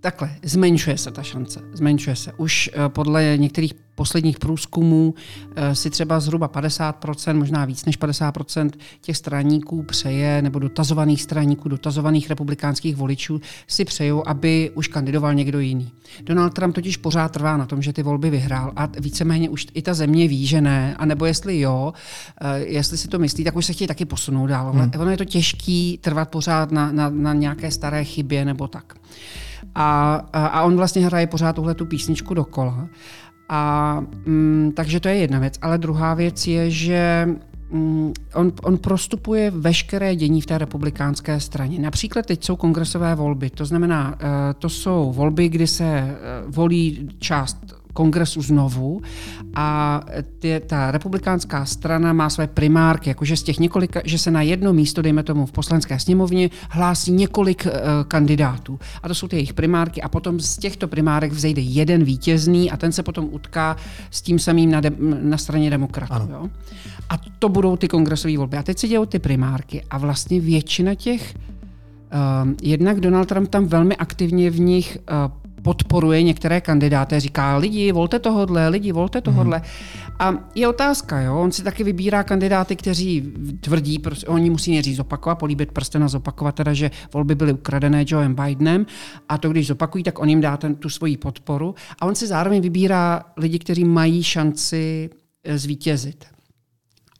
takhle, 0.00 0.36
zmenšuje 0.42 0.98
se 0.98 1.10
ta 1.10 1.22
šance. 1.22 1.60
Zmenšuje 1.72 2.16
se. 2.16 2.32
Už 2.36 2.70
uh, 2.76 2.88
podle 2.88 3.36
některých 3.36 3.74
posledních 4.00 4.38
průzkumů 4.38 5.14
eh, 5.56 5.74
si 5.74 5.90
třeba 5.90 6.20
zhruba 6.20 6.48
50%, 6.48 7.38
možná 7.38 7.64
víc 7.64 7.84
než 7.84 7.98
50% 7.98 8.70
těch 9.00 9.16
straníků 9.16 9.82
přeje, 9.82 10.42
nebo 10.42 10.58
dotazovaných 10.58 11.22
straníků, 11.22 11.68
dotazovaných 11.68 12.28
republikánských 12.28 12.96
voličů 12.96 13.40
si 13.66 13.84
přejou, 13.84 14.28
aby 14.28 14.70
už 14.74 14.88
kandidoval 14.88 15.34
někdo 15.34 15.60
jiný. 15.60 15.92
Donald 16.22 16.54
Trump 16.54 16.74
totiž 16.74 16.96
pořád 16.96 17.32
trvá 17.32 17.56
na 17.56 17.66
tom, 17.66 17.82
že 17.82 17.92
ty 17.92 18.02
volby 18.02 18.30
vyhrál 18.30 18.72
a 18.76 18.88
víceméně 19.00 19.48
už 19.48 19.66
i 19.74 19.82
ta 19.82 19.94
země 19.94 20.28
ví, 20.28 20.46
že 20.46 20.60
ne, 20.60 20.96
a 20.96 21.04
nebo 21.04 21.26
jestli 21.26 21.60
jo, 21.60 21.92
eh, 22.40 22.58
jestli 22.58 22.98
si 22.98 23.08
to 23.08 23.18
myslí, 23.18 23.44
tak 23.44 23.56
už 23.56 23.66
se 23.66 23.72
chtějí 23.72 23.88
taky 23.88 24.04
posunout 24.04 24.46
dál. 24.46 24.72
Hmm. 24.72 24.90
Ono 24.98 25.10
je 25.10 25.16
to 25.16 25.24
těžký 25.24 25.98
trvat 26.00 26.28
pořád 26.28 26.72
na, 26.72 26.92
na, 26.92 27.10
na 27.10 27.34
nějaké 27.34 27.70
staré 27.70 28.04
chybě 28.04 28.44
nebo 28.44 28.68
tak. 28.68 28.94
A, 29.74 30.14
a 30.32 30.62
on 30.62 30.76
vlastně 30.76 31.06
hraje 31.06 31.26
pořád 31.26 31.52
tuhle 31.56 31.74
tu 31.74 31.86
písničku 31.86 32.34
dokola. 32.34 32.88
A 33.52 34.04
mm, 34.26 34.72
takže 34.76 35.00
to 35.00 35.08
je 35.08 35.14
jedna 35.14 35.38
věc. 35.38 35.54
Ale 35.62 35.78
druhá 35.78 36.14
věc 36.14 36.46
je, 36.46 36.70
že 36.70 37.28
mm, 37.70 38.12
on, 38.34 38.52
on 38.62 38.78
prostupuje 38.78 39.50
veškeré 39.50 40.16
dění 40.16 40.40
v 40.40 40.46
té 40.46 40.58
republikánské 40.58 41.40
straně. 41.40 41.78
Například 41.78 42.26
teď 42.26 42.44
jsou 42.44 42.56
kongresové 42.56 43.14
volby, 43.14 43.50
to 43.50 43.64
znamená, 43.64 44.08
uh, 44.08 44.16
to 44.58 44.68
jsou 44.68 45.12
volby, 45.12 45.48
kdy 45.48 45.66
se 45.66 46.16
uh, 46.46 46.54
volí 46.54 47.08
část 47.18 47.79
kongresu 47.92 48.42
znovu 48.42 49.00
a 49.54 50.00
ty, 50.38 50.60
ta 50.66 50.90
republikánská 50.90 51.64
strana 51.64 52.12
má 52.12 52.30
své 52.30 52.46
primárky, 52.46 53.10
jakože 53.10 53.36
z 53.36 53.42
těch 53.42 53.58
několika, 53.58 54.00
že 54.04 54.18
se 54.18 54.30
na 54.30 54.42
jedno 54.42 54.72
místo, 54.72 55.02
dejme 55.02 55.22
tomu 55.22 55.46
v 55.46 55.52
poslanské 55.52 55.98
sněmovně, 55.98 56.50
hlásí 56.70 57.12
několik 57.12 57.66
uh, 57.66 57.72
kandidátů. 58.08 58.78
A 59.02 59.08
to 59.08 59.14
jsou 59.14 59.28
ty 59.28 59.36
jejich 59.36 59.54
primárky 59.54 60.02
a 60.02 60.08
potom 60.08 60.40
z 60.40 60.58
těchto 60.58 60.88
primárek 60.88 61.32
vzejde 61.32 61.62
jeden 61.62 62.04
vítězný 62.04 62.70
a 62.70 62.76
ten 62.76 62.92
se 62.92 63.02
potom 63.02 63.28
utká 63.30 63.76
s 64.10 64.22
tím 64.22 64.38
samým 64.38 64.70
na, 64.70 64.80
de, 64.80 64.92
na 65.22 65.38
straně 65.38 65.70
demokratů. 65.70 66.28
Jo? 66.30 66.48
A 67.08 67.18
to 67.38 67.48
budou 67.48 67.76
ty 67.76 67.88
kongresové 67.88 68.36
volby. 68.36 68.56
A 68.56 68.62
teď 68.62 68.78
se 68.78 68.88
dějou 68.88 69.06
ty 69.06 69.18
primárky 69.18 69.82
a 69.90 69.98
vlastně 69.98 70.40
většina 70.40 70.94
těch 70.94 71.34
Uh, 72.44 72.52
jednak 72.62 73.00
Donald 73.00 73.28
Trump 73.28 73.50
tam 73.50 73.66
velmi 73.66 73.96
aktivně 73.96 74.50
v 74.50 74.60
nich 74.60 74.98
uh, 75.10 75.39
podporuje 75.62 76.22
některé 76.22 76.60
kandidáty, 76.60 77.20
říká 77.20 77.56
lidi, 77.56 77.92
volte 77.92 78.18
tohodle, 78.18 78.68
lidi, 78.68 78.92
volte 78.92 79.20
tohodle. 79.20 79.58
Mm. 79.58 79.64
A 80.18 80.34
je 80.54 80.68
otázka, 80.68 81.20
jo, 81.20 81.40
on 81.40 81.52
si 81.52 81.62
taky 81.62 81.84
vybírá 81.84 82.22
kandidáty, 82.22 82.76
kteří 82.76 83.32
tvrdí, 83.60 83.98
prostě, 83.98 84.26
oni 84.26 84.50
musí 84.50 84.70
nejdřív 84.70 84.96
zopakovat, 84.96 85.38
políbit 85.38 85.72
prsten 85.72 86.04
a 86.04 86.08
zopakovat 86.08 86.54
teda, 86.54 86.74
že 86.74 86.90
volby 87.14 87.34
byly 87.34 87.52
ukradené 87.52 88.04
Joeem 88.06 88.34
Bidenem 88.34 88.86
a 89.28 89.38
to, 89.38 89.48
když 89.48 89.66
zopakují, 89.66 90.04
tak 90.04 90.18
on 90.18 90.28
jim 90.28 90.40
dá 90.40 90.56
ten, 90.56 90.74
tu 90.74 90.88
svoji 90.90 91.16
podporu 91.16 91.74
a 92.00 92.06
on 92.06 92.14
si 92.14 92.26
zároveň 92.26 92.62
vybírá 92.62 93.24
lidi, 93.36 93.58
kteří 93.58 93.84
mají 93.84 94.22
šanci 94.22 95.10
eh, 95.44 95.58
zvítězit 95.58 96.39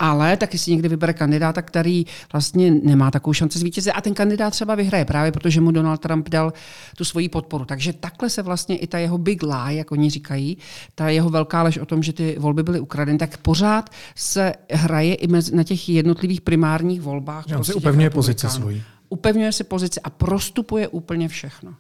ale 0.00 0.36
taky 0.36 0.58
si 0.58 0.70
někdy 0.70 0.88
vybere 0.88 1.12
kandidáta, 1.12 1.62
který 1.62 2.06
vlastně 2.32 2.70
nemá 2.70 3.10
takovou 3.10 3.32
šanci 3.32 3.58
zvítězit 3.58 3.92
a 3.96 4.00
ten 4.00 4.14
kandidát 4.14 4.50
třeba 4.50 4.74
vyhraje 4.74 5.04
právě 5.04 5.32
protože 5.32 5.60
mu 5.60 5.70
Donald 5.70 6.00
Trump 6.00 6.28
dal 6.28 6.52
tu 6.96 7.04
svoji 7.04 7.28
podporu. 7.28 7.64
Takže 7.64 7.92
takhle 7.92 8.30
se 8.30 8.42
vlastně 8.42 8.78
i 8.78 8.86
ta 8.86 8.98
jeho 8.98 9.18
big 9.18 9.42
lie, 9.42 9.76
jak 9.76 9.92
oni 9.92 10.10
říkají, 10.10 10.58
ta 10.94 11.08
jeho 11.08 11.30
velká 11.30 11.62
lež 11.62 11.78
o 11.78 11.86
tom, 11.86 12.02
že 12.02 12.12
ty 12.12 12.36
volby 12.38 12.62
byly 12.62 12.80
ukradeny, 12.80 13.18
tak 13.18 13.36
pořád 13.36 13.90
se 14.14 14.52
hraje 14.72 15.14
i 15.14 15.26
mezi, 15.26 15.56
na 15.56 15.64
těch 15.64 15.88
jednotlivých 15.88 16.40
primárních 16.40 17.00
volbách. 17.00 17.44
On 17.46 17.54
prostě 17.54 17.72
si 17.72 17.78
upevňuje 17.78 18.10
pozici 18.10 18.48
svoji. 18.48 18.82
Upevňuje 19.08 19.52
si 19.52 19.64
pozici 19.64 20.00
a 20.00 20.10
prostupuje 20.10 20.88
úplně 20.88 21.28
všechno. 21.28 21.74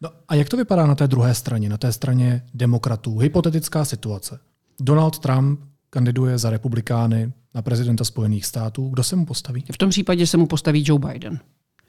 No 0.00 0.10
a 0.28 0.34
jak 0.34 0.48
to 0.48 0.56
vypadá 0.56 0.86
na 0.86 0.94
té 0.94 1.08
druhé 1.08 1.34
straně, 1.34 1.68
na 1.68 1.76
té 1.76 1.92
straně 1.92 2.42
demokratů? 2.54 3.18
Hypotetická 3.18 3.84
situace. 3.84 4.38
Donald 4.80 5.18
Trump 5.18 5.60
kandiduje 5.92 6.38
za 6.38 6.50
republikány 6.50 7.32
na 7.54 7.62
prezidenta 7.62 8.04
Spojených 8.04 8.46
států. 8.46 8.88
Kdo 8.88 9.02
se 9.04 9.16
mu 9.16 9.26
postaví? 9.26 9.64
V 9.72 9.78
tom 9.78 9.90
případě 9.90 10.26
se 10.26 10.36
mu 10.36 10.46
postaví 10.46 10.84
Joe 10.86 11.12
Biden. 11.12 11.38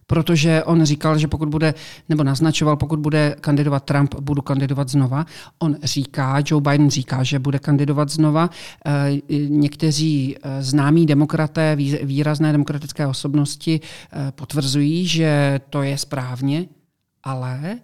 Protože 0.08 0.64
on 0.64 0.84
říkal, 0.84 1.18
že 1.18 1.28
pokud 1.28 1.50
bude, 1.50 1.74
nebo 2.10 2.24
naznačoval, 2.24 2.78
pokud 2.78 3.00
bude 3.00 3.36
kandidovat 3.42 3.84
Trump, 3.84 4.16
budu 4.16 4.42
kandidovat 4.42 4.90
znova. 4.90 5.26
On 5.60 5.76
říká, 5.84 6.44
Joe 6.46 6.62
Biden 6.62 6.90
říká, 6.90 7.24
že 7.24 7.40
bude 7.40 7.60
kandidovat 7.60 8.10
znova. 8.10 8.50
Eh, 8.86 9.12
někteří 9.48 10.36
eh, 10.36 10.64
známí 10.64 11.06
demokraté, 11.06 11.76
výrazné 12.04 12.52
demokratické 12.52 13.08
osobnosti 13.08 13.80
eh, 13.82 14.32
potvrzují, 14.32 15.08
že 15.08 15.60
to 15.70 15.84
je 15.84 15.98
správně, 15.98 16.66
ale 17.24 17.80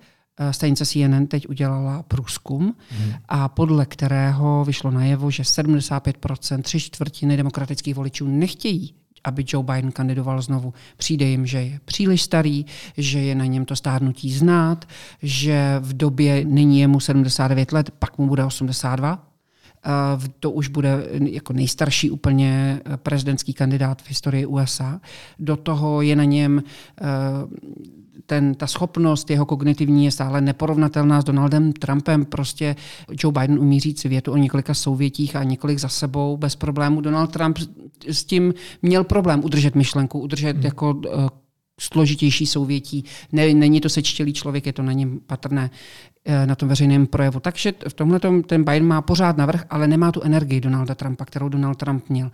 stanice 0.51 0.85
CNN 0.85 1.27
teď 1.27 1.49
udělala 1.49 2.03
průzkum, 2.03 2.75
hmm. 2.89 3.13
a 3.29 3.47
podle 3.49 3.85
kterého 3.85 4.65
vyšlo 4.65 4.91
najevo, 4.91 5.31
že 5.31 5.43
75%, 5.43 6.61
tři 6.61 6.79
čtvrtiny 6.79 7.37
demokratických 7.37 7.95
voličů 7.95 8.27
nechtějí 8.27 8.93
aby 9.23 9.45
Joe 9.47 9.63
Biden 9.63 9.91
kandidoval 9.91 10.41
znovu. 10.41 10.73
Přijde 10.97 11.25
jim, 11.25 11.45
že 11.45 11.61
je 11.61 11.79
příliš 11.85 12.21
starý, 12.21 12.65
že 12.97 13.19
je 13.19 13.35
na 13.35 13.45
něm 13.45 13.65
to 13.65 13.75
stárnutí 13.75 14.33
znát, 14.33 14.85
že 15.21 15.75
v 15.79 15.93
době 15.93 16.45
nyní 16.45 16.79
je 16.79 16.87
mu 16.87 16.99
79 16.99 17.71
let, 17.71 17.91
pak 17.99 18.17
mu 18.17 18.27
bude 18.27 18.45
82. 18.45 19.28
Eh, 19.85 20.27
to 20.39 20.51
už 20.51 20.67
bude 20.67 21.07
jako 21.11 21.53
nejstarší 21.53 22.11
úplně 22.11 22.81
eh, 22.85 22.97
prezidentský 22.97 23.53
kandidát 23.53 24.01
v 24.01 24.09
historii 24.09 24.45
USA. 24.45 25.01
Do 25.39 25.57
toho 25.57 26.01
je 26.01 26.15
na 26.15 26.23
něm 26.23 26.63
uh, 27.01 27.07
ten, 28.25 28.55
ta 28.55 28.67
schopnost 28.67 29.29
jeho 29.29 29.45
kognitivní 29.45 30.05
je 30.05 30.11
stále 30.11 30.41
neporovnatelná 30.41 31.21
s 31.21 31.23
Donaldem 31.23 31.73
Trumpem. 31.73 32.25
Prostě 32.25 32.75
Joe 33.23 33.33
Biden 33.39 33.59
umí 33.59 33.79
říct 33.79 34.03
větu 34.03 34.31
o 34.31 34.37
několika 34.37 34.73
souvětích 34.73 35.35
a 35.35 35.43
několik 35.43 35.79
za 35.79 35.89
sebou 35.89 36.37
bez 36.37 36.55
problému. 36.55 37.01
Donald 37.01 37.31
Trump 37.31 37.57
s 38.07 38.23
tím 38.23 38.53
měl 38.81 39.03
problém 39.03 39.43
udržet 39.43 39.75
myšlenku, 39.75 40.19
udržet 40.19 40.55
hmm. 40.55 40.65
jako 40.65 40.93
uh, 40.93 41.27
složitější 41.79 42.45
souvětí. 42.45 43.05
Ne, 43.31 43.53
není 43.53 43.81
to 43.81 43.89
sečtělý 43.89 44.33
člověk, 44.33 44.65
je 44.65 44.73
to 44.73 44.83
na 44.83 44.93
něm 44.93 45.19
patrné. 45.27 45.69
Eh, 46.31 46.47
na 46.47 46.55
tom 46.55 46.69
veřejném 46.69 47.07
projevu. 47.07 47.39
Takže 47.39 47.73
v 47.89 47.93
tomhle 47.93 48.19
ten 48.19 48.63
Biden 48.63 48.87
má 48.87 49.01
pořád 49.01 49.37
navrh, 49.37 49.65
ale 49.69 49.87
nemá 49.87 50.11
tu 50.11 50.21
energii 50.21 50.61
Donalda 50.61 50.95
Trumpa, 50.95 51.25
kterou 51.25 51.49
Donald 51.49 51.75
Trump 51.75 52.09
měl. 52.09 52.31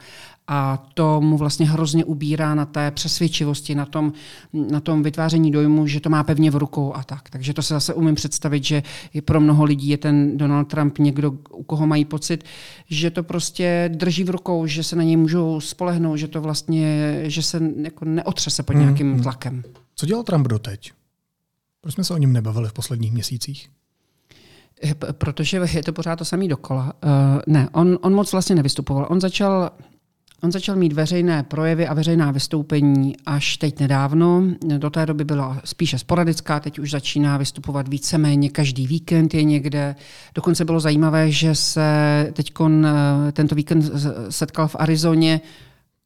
A 0.48 0.86
to 0.94 1.22
mu 1.22 1.38
vlastně 1.38 1.70
hrozně 1.70 2.06
ubírá 2.06 2.56
na 2.56 2.66
té 2.66 2.92
přesvědčivosti, 2.92 3.76
na 3.76 3.86
tom, 3.86 4.14
na 4.54 4.80
tom 4.80 5.04
vytváření 5.04 5.52
dojmu, 5.52 5.88
že 5.88 6.00
to 6.00 6.10
má 6.10 6.24
pevně 6.24 6.52
v 6.52 6.56
rukou 6.56 6.96
a 6.96 7.04
tak. 7.04 7.30
Takže 7.30 7.54
to 7.54 7.62
se 7.62 7.74
zase 7.74 7.94
umím 7.94 8.16
představit, 8.16 8.64
že 8.64 8.84
je 9.14 9.22
pro 9.22 9.40
mnoho 9.40 9.64
lidí 9.64 9.90
je 9.90 9.98
ten 9.98 10.38
Donald 10.38 10.66
Trump 10.66 10.98
někdo, 10.98 11.32
u 11.50 11.64
koho 11.64 11.88
mají 11.88 12.06
pocit, 12.06 12.44
že 12.90 13.12
to 13.12 13.24
prostě 13.24 13.90
drží 13.94 14.24
v 14.24 14.30
rukou, 14.30 14.68
že 14.68 14.84
se 14.84 14.96
na 14.96 15.04
něj 15.04 15.18
můžou 15.18 15.60
spolehnout, 15.60 16.18
že 16.18 16.28
to 16.28 16.42
vlastně, 16.42 17.20
že 17.24 17.42
se 17.42 17.62
jako 17.82 18.06
neotřese 18.06 18.64
pod 18.64 18.74
hmm, 18.74 18.82
nějakým 18.82 19.14
hmm. 19.14 19.22
tlakem. 19.22 19.64
Co 19.96 20.06
dělal 20.06 20.24
Trump 20.24 20.48
doteď? 20.48 20.92
Proč 21.82 21.94
jsme 21.94 22.04
se 22.04 22.14
o 22.14 22.18
něm 22.18 22.34
nebavili 22.34 22.70
v 22.70 22.74
posledních 22.74 23.12
měsících? 23.12 23.70
Protože 25.12 25.62
je 25.74 25.84
to 25.84 25.94
pořád 25.94 26.16
to 26.16 26.26
samý 26.26 26.48
dokola. 26.48 26.94
Uh, 27.04 27.12
ne, 27.48 27.70
on, 27.72 28.00
on 28.02 28.14
moc 28.14 28.32
vlastně 28.32 28.56
nevystupoval. 28.56 29.08
On 29.10 29.22
začal 29.22 29.72
On 30.44 30.52
začal 30.52 30.76
mít 30.76 30.94
veřejné 30.94 31.44
projevy 31.44 31.88
a 31.88 31.94
veřejná 31.94 32.32
vystoupení 32.32 33.16
až 33.26 33.58
teď 33.58 33.80
nedávno. 33.80 34.44
Do 34.78 34.90
té 34.90 35.06
doby 35.06 35.24
byla 35.24 35.62
spíše 35.66 36.00
sporadická, 36.00 36.60
teď 36.60 36.80
už 36.80 36.92
začíná 36.92 37.38
vystupovat 37.38 37.88
víceméně 37.88 38.50
každý 38.50 38.88
víkend 38.88 39.34
je 39.34 39.44
někde. 39.44 39.96
Dokonce 40.36 40.66
bylo 40.66 40.80
zajímavé, 40.80 41.32
že 41.32 41.56
se 41.56 42.30
teď 42.34 42.52
eh, 42.62 43.32
tento 43.32 43.56
víkend 43.56 43.92
setkal 44.30 44.68
v 44.68 44.76
Arizoně 44.80 45.42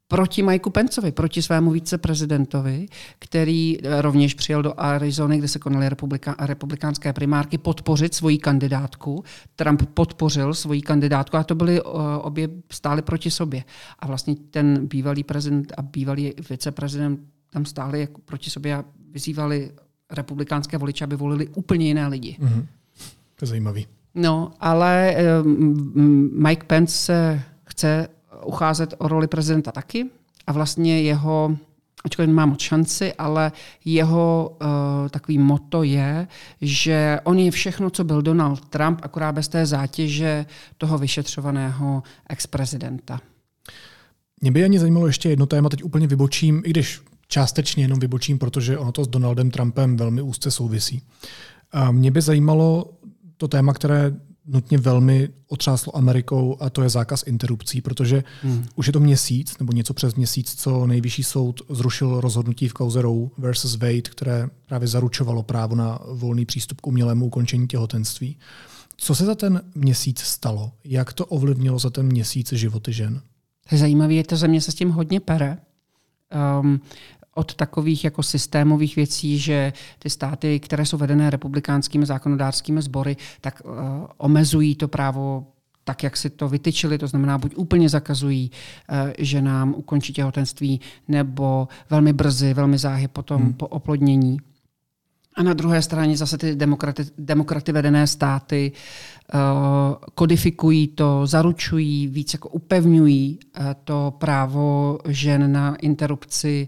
proti 0.09 0.43
Mikeu 0.43 0.69
Pencovi, 0.69 1.11
proti 1.11 1.41
svému 1.41 1.71
viceprezidentovi, 1.71 2.85
který 3.19 3.77
eh, 3.77 4.01
rovněž 4.01 4.33
přijel 4.33 4.61
do 4.61 4.73
Arizony, 4.77 5.37
kde 5.37 5.47
se 5.47 5.59
konaly 5.59 5.89
republika, 5.89 6.35
republikánské 6.39 7.13
primárky, 7.13 7.57
podpořit 7.57 8.13
svoji 8.13 8.37
kandidátku. 8.37 9.23
Trump 9.55 9.81
podpořil 9.93 10.53
svoji 10.53 10.81
kandidátku 10.81 11.37
a 11.37 11.43
to 11.43 11.55
byly 11.55 11.81
uh, 11.81 11.91
obě 12.21 12.49
stály 12.71 13.01
proti 13.01 13.31
sobě. 13.31 13.63
A 13.99 14.07
vlastně 14.07 14.35
ten 14.35 14.87
bývalý 14.87 15.23
prezident 15.23 15.73
a 15.77 15.81
bývalý 15.81 16.33
viceprezident 16.49 17.19
tam 17.49 17.65
stáli 17.65 17.99
jako 17.99 18.21
proti 18.21 18.49
sobě 18.49 18.75
a 18.75 18.85
vyzývali 19.11 19.71
republikánské 20.11 20.77
voliče, 20.77 21.03
aby 21.03 21.15
volili 21.15 21.47
úplně 21.47 21.87
jiné 21.87 22.07
lidi. 22.07 22.37
Mm-hmm. 22.39 22.65
To 23.35 23.45
je 23.45 23.47
zajímavý. 23.47 23.87
No, 24.15 24.51
ale 24.59 25.15
um, 25.43 26.29
Mike 26.43 26.63
Pence 26.63 26.97
se 26.97 27.41
chce 27.63 28.07
ucházet 28.45 28.93
o 28.97 29.07
roli 29.07 29.27
prezidenta 29.27 29.71
taky 29.71 30.05
a 30.47 30.51
vlastně 30.51 31.01
jeho 31.01 31.57
ačkoliv 32.03 32.27
nemá 32.27 32.45
moc 32.45 32.59
šanci, 32.59 33.13
ale 33.13 33.51
jeho 33.85 34.57
uh, 34.61 35.09
takový 35.09 35.37
moto 35.37 35.83
je, 35.83 36.27
že 36.61 37.19
on 37.23 37.39
je 37.39 37.51
všechno, 37.51 37.89
co 37.89 38.03
byl 38.03 38.21
Donald 38.21 38.69
Trump, 38.69 38.99
akorát 39.03 39.31
bez 39.31 39.47
té 39.47 39.65
zátěže 39.65 40.45
toho 40.77 40.97
vyšetřovaného 40.97 42.03
ex-prezidenta. 42.29 43.19
Mě 44.41 44.51
by 44.51 44.63
ani 44.63 44.79
zajímalo 44.79 45.07
ještě 45.07 45.29
jedno 45.29 45.45
téma, 45.45 45.69
teď 45.69 45.83
úplně 45.83 46.07
vybočím, 46.07 46.61
i 46.65 46.69
když 46.69 47.01
částečně 47.27 47.83
jenom 47.83 47.99
vybočím, 47.99 48.39
protože 48.39 48.77
ono 48.77 48.91
to 48.91 49.03
s 49.03 49.07
Donaldem 49.07 49.51
Trumpem 49.51 49.97
velmi 49.97 50.21
úzce 50.21 50.51
souvisí. 50.51 51.01
A 51.71 51.91
mě 51.91 52.11
by 52.11 52.21
zajímalo 52.21 52.93
to 53.37 53.47
téma, 53.47 53.73
které 53.73 54.11
nutně 54.45 54.77
velmi 54.77 55.29
otřáslo 55.47 55.97
Amerikou 55.97 56.57
a 56.59 56.69
to 56.69 56.81
je 56.81 56.89
zákaz 56.89 57.23
interrupcí, 57.27 57.81
protože 57.81 58.23
hmm. 58.41 58.65
už 58.75 58.87
je 58.87 58.93
to 58.93 58.99
měsíc 58.99 59.57
nebo 59.59 59.73
něco 59.73 59.93
přes 59.93 60.15
měsíc, 60.15 60.55
co 60.55 60.87
nejvyšší 60.87 61.23
soud 61.23 61.61
zrušil 61.69 62.21
rozhodnutí 62.21 62.67
v 62.67 62.73
kauze 62.73 63.01
Roe 63.01 63.29
versus 63.37 63.75
Wade, 63.75 64.01
které 64.01 64.47
právě 64.67 64.87
zaručovalo 64.87 65.43
právo 65.43 65.75
na 65.75 65.99
volný 66.11 66.45
přístup 66.45 66.81
k 66.81 66.87
umělému 66.87 67.25
ukončení 67.25 67.67
těhotenství. 67.67 68.37
Co 68.97 69.15
se 69.15 69.25
za 69.25 69.35
ten 69.35 69.61
měsíc 69.75 70.19
stalo? 70.19 70.71
Jak 70.83 71.13
to 71.13 71.25
ovlivnilo 71.25 71.79
za 71.79 71.89
ten 71.89 72.05
měsíc 72.05 72.53
životy 72.53 72.93
žen? 72.93 73.21
To 73.69 73.75
je 73.75 73.79
zajímavé, 73.79 74.13
je 74.13 74.23
to 74.23 74.37
země 74.37 74.61
se 74.61 74.71
s 74.71 74.75
tím 74.75 74.89
hodně 74.89 75.19
pere. 75.19 75.57
Um, 76.61 76.81
od 77.39 77.55
takových 77.55 78.03
jako 78.03 78.23
systémových 78.23 78.95
věcí, 78.95 79.39
že 79.39 79.73
ty 79.99 80.09
státy, 80.09 80.59
které 80.59 80.85
jsou 80.85 80.97
vedené 80.97 81.29
republikánskými 81.29 82.05
zákonodárskými 82.05 82.81
sbory, 82.81 83.17
tak 83.41 83.61
uh, 83.63 83.71
omezují 84.17 84.75
to 84.75 84.87
právo 84.87 85.47
tak, 85.83 86.03
jak 86.03 86.17
si 86.17 86.29
to 86.29 86.49
vytyčili, 86.49 86.97
to 86.97 87.07
znamená, 87.07 87.37
buď 87.37 87.55
úplně 87.55 87.89
zakazují 87.89 88.51
uh, 88.51 88.97
ženám 89.17 89.73
ukončit 89.77 90.13
těhotenství, 90.13 90.81
nebo 91.07 91.67
velmi 91.89 92.13
brzy, 92.13 92.53
velmi 92.53 92.77
záhy 92.77 93.07
potom 93.07 93.41
hmm. 93.41 93.53
po 93.53 93.67
oplodnění. 93.67 94.37
A 95.35 95.43
na 95.43 95.53
druhé 95.53 95.81
straně 95.81 96.17
zase 96.17 96.37
ty 96.37 96.55
demokraty, 96.55 97.05
demokraty 97.17 97.71
vedené 97.71 98.07
státy 98.07 98.71
uh, 99.33 99.39
kodifikují 100.15 100.87
to, 100.87 101.27
zaručují, 101.27 102.07
víc 102.07 102.33
jako 102.33 102.49
upevňují 102.49 103.39
uh, 103.39 103.65
to 103.83 104.13
právo 104.17 104.99
žen 105.07 105.51
na 105.51 105.75
interrupci. 105.75 106.67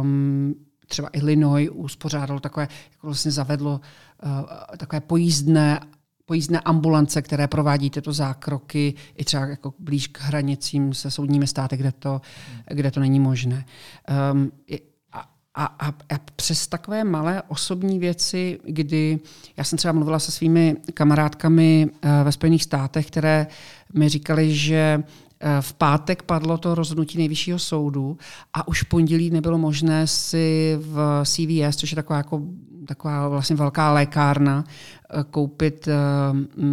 Um, 0.00 0.54
třeba 0.88 1.08
Illinois 1.12 1.70
uspořádalo 1.72 2.40
takové, 2.40 2.68
jako 2.92 3.06
vlastně 3.06 3.30
zavedlo 3.30 3.80
uh, 4.24 4.30
takové 4.76 5.00
pojízdné 5.00 5.80
pojízdné 6.26 6.60
ambulance, 6.60 7.22
které 7.22 7.48
provádí 7.48 7.90
tyto 7.90 8.12
zákroky 8.12 8.94
i 9.16 9.24
třeba 9.24 9.46
jako 9.46 9.74
blíž 9.78 10.06
k 10.06 10.20
hranicím 10.20 10.94
se 10.94 11.10
soudními 11.10 11.46
státy, 11.46 11.76
kde 11.76 11.92
to, 11.92 12.20
kde 12.66 12.90
to 12.90 13.00
není 13.00 13.20
možné. 13.20 13.64
Um, 14.32 14.52
a, 15.54 15.64
a, 15.64 15.88
a 15.88 16.18
přes 16.36 16.66
takové 16.66 17.04
malé 17.04 17.42
osobní 17.48 17.98
věci, 17.98 18.58
kdy 18.64 19.20
já 19.56 19.64
jsem 19.64 19.76
třeba 19.78 19.92
mluvila 19.92 20.18
se 20.18 20.32
svými 20.32 20.76
kamarádkami 20.94 21.86
uh, 21.90 22.10
ve 22.24 22.32
Spojených 22.32 22.62
státech, 22.62 23.06
které 23.06 23.46
mi 23.94 24.08
říkali, 24.08 24.54
že 24.54 25.02
v 25.60 25.72
pátek 25.72 26.22
padlo 26.22 26.58
to 26.58 26.74
rozhodnutí 26.74 27.18
nejvyššího 27.18 27.58
soudu 27.58 28.18
a 28.54 28.68
už 28.68 28.82
v 28.82 28.88
pondělí 28.88 29.30
nebylo 29.30 29.58
možné 29.58 30.06
si 30.06 30.78
v 30.80 31.22
CVS, 31.24 31.76
což 31.76 31.92
je 31.92 31.96
taková, 31.96 32.16
jako, 32.16 32.42
taková 32.86 33.28
vlastně 33.28 33.56
velká 33.56 33.92
lékárna, 33.92 34.64
uh, 35.14 35.22
koupit 35.22 35.88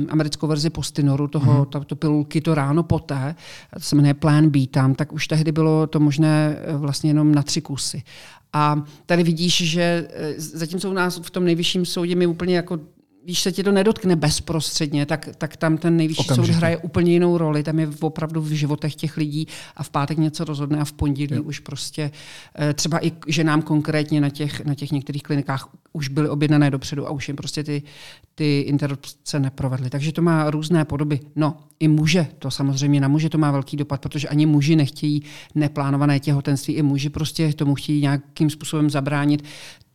americkou 0.10 0.48
verzi 0.48 0.70
Postinoru, 0.70 1.28
toho, 1.28 1.64
mm-hmm. 1.64 1.70
to, 1.70 1.84
to 1.84 1.96
pilulky 1.96 2.42
to 2.42 2.56
ráno 2.56 2.84
poté, 2.84 3.36
to 3.74 3.80
se 3.80 3.96
jmenuje 3.96 4.14
Plan 4.14 4.50
B 4.50 4.68
tam, 4.68 4.96
tak 4.96 5.14
už 5.14 5.28
tehdy 5.28 5.52
bylo 5.52 5.88
to 5.88 6.00
možné 6.00 6.58
vlastně 6.78 7.10
jenom 7.10 7.36
na 7.36 7.44
tři 7.44 7.62
kusy. 7.62 8.04
A 8.54 8.84
tady 9.06 9.24
vidíš, 9.24 9.70
že 9.70 10.08
eh, 10.10 10.34
zatímco 10.38 10.90
u 10.90 10.94
nás 10.94 11.20
v 11.24 11.30
tom 11.30 11.46
nejvyšším 11.46 11.86
soudě 11.86 12.16
mi 12.16 12.28
úplně 12.28 12.56
jako 12.56 12.80
když 13.24 13.40
se 13.40 13.52
tě 13.52 13.64
to 13.64 13.72
nedotkne 13.72 14.16
bezprostředně, 14.16 15.06
tak, 15.06 15.30
tak 15.38 15.58
tam 15.58 15.78
ten 15.78 15.98
nejvyšší 15.98 16.20
Okamžitě. 16.20 16.48
soud 16.48 16.58
hraje 16.58 16.78
úplně 16.78 17.12
jinou 17.12 17.38
roli. 17.38 17.64
Tam 17.64 17.80
je 17.80 17.90
opravdu 18.02 18.42
v 18.42 18.50
životech 18.50 18.96
těch 18.96 19.18
lidí 19.18 19.48
a 19.76 19.84
v 19.84 19.90
pátek 19.90 20.18
něco 20.18 20.44
rozhodne 20.44 20.80
a 20.80 20.86
v 20.86 20.94
pondělí 20.94 21.36
jo. 21.36 21.44
už 21.44 21.60
prostě 21.60 22.12
eh, 22.60 22.74
třeba 22.74 23.06
i 23.06 23.12
ženám 23.28 23.62
konkrétně 23.62 24.22
na 24.22 24.30
těch, 24.30 24.66
na 24.66 24.76
těch 24.76 24.92
některých 24.92 25.24
klinikách 25.24 25.70
už 25.94 26.08
byly 26.10 26.30
objednané 26.30 26.72
dopředu 26.72 27.08
a 27.08 27.12
už 27.12 27.28
jim 27.28 27.38
prostě 27.38 27.64
ty, 27.64 27.84
ty 28.36 28.60
interrupce 28.60 29.40
neprovedly. 29.40 29.90
Takže 29.90 30.12
to 30.12 30.22
má 30.22 30.50
různé 30.50 30.86
podoby. 30.86 31.20
No, 31.36 31.58
i 31.80 31.88
muže, 31.88 32.28
to 32.40 32.52
samozřejmě 32.52 33.02
na 33.02 33.08
muže 33.08 33.30
to 33.30 33.38
má 33.38 33.52
velký 33.52 33.78
dopad, 33.78 34.02
protože 34.02 34.28
ani 34.28 34.46
muži 34.46 34.76
nechtějí 34.76 35.24
neplánované 35.56 36.20
těhotenství, 36.20 36.74
i 36.74 36.82
muži 36.82 37.10
prostě 37.10 37.54
tomu 37.54 37.76
chtějí 37.76 38.02
nějakým 38.02 38.50
způsobem 38.50 38.90
zabránit 38.90 39.44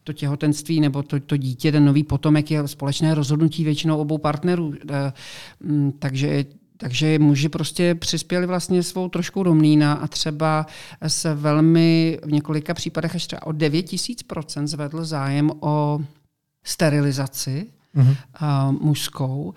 to 0.05 0.13
těhotenství 0.13 0.81
nebo 0.81 1.03
to, 1.03 1.21
to 1.21 1.37
dítě, 1.37 1.73
ten 1.73 1.85
nový 1.85 2.05
potomek 2.05 2.51
je 2.51 2.69
společné 2.69 3.15
rozhodnutí 3.15 3.65
většinou 3.65 3.99
obou 3.99 4.19
partnerů. 4.19 4.75
Eh, 4.91 5.13
mm, 5.61 5.93
takže 5.93 6.45
takže 6.77 7.19
muži 7.19 7.49
prostě 7.49 7.95
přispěli 7.95 8.47
vlastně 8.47 8.83
svou 8.83 9.09
trošku 9.09 9.43
do 9.43 9.55
mlína 9.55 9.93
a 9.93 10.07
třeba 10.07 10.67
se 11.07 11.35
velmi 11.35 12.19
v 12.25 12.33
několika 12.33 12.75
případech 12.75 13.15
až 13.15 13.27
třeba 13.27 13.47
o 13.47 13.53
9 13.53 13.83
tisíc 13.83 14.23
procent 14.23 14.69
zvedl 14.69 15.05
zájem 15.05 15.51
o 15.61 16.01
sterilizaci 16.65 17.67
mm-hmm. 17.97 18.17
uh, 18.43 18.83
mužskou. 18.83 19.55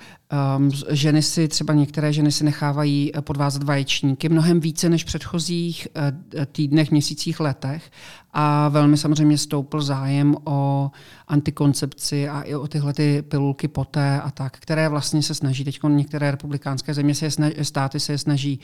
Um, 0.57 0.71
ženy 0.89 1.21
si, 1.21 1.47
třeba 1.47 1.73
některé 1.73 2.13
ženy 2.13 2.31
si 2.31 2.43
nechávají 2.43 3.11
eh, 3.15 3.21
podvázat 3.21 3.63
vaječníky 3.63 4.29
mnohem 4.29 4.59
více 4.59 4.89
než 4.89 5.03
v 5.03 5.07
předchozích 5.07 5.87
uh, 5.95 6.45
týdnech, 6.45 6.91
měsících, 6.91 7.39
letech. 7.39 7.91
A 8.33 8.69
velmi 8.69 8.97
samozřejmě 8.97 9.37
stoupl 9.37 9.81
zájem 9.81 10.35
o 10.43 10.91
antikoncepci 11.27 12.29
a 12.29 12.41
i 12.41 12.55
o 12.55 12.67
tyhle 12.67 12.93
ty 12.93 13.21
pilulky 13.21 13.67
poté 13.67 14.21
a 14.21 14.31
tak, 14.31 14.57
které 14.59 14.89
vlastně 14.89 15.23
se 15.23 15.33
snaží, 15.33 15.63
teď 15.63 15.79
některé 15.87 16.31
republikánské 16.31 16.93
země 16.93 17.15
se 17.15 17.31
snaží, 17.31 17.55
státy 17.61 17.99
se 17.99 18.13
je 18.13 18.17
snaží 18.17 18.59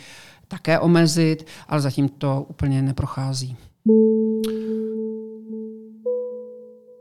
také 0.48 0.80
omezit, 0.80 1.48
ale 1.68 1.82
zatím 1.82 2.10
to 2.10 2.46
úplně 2.50 2.82
neprochází. 2.82 3.58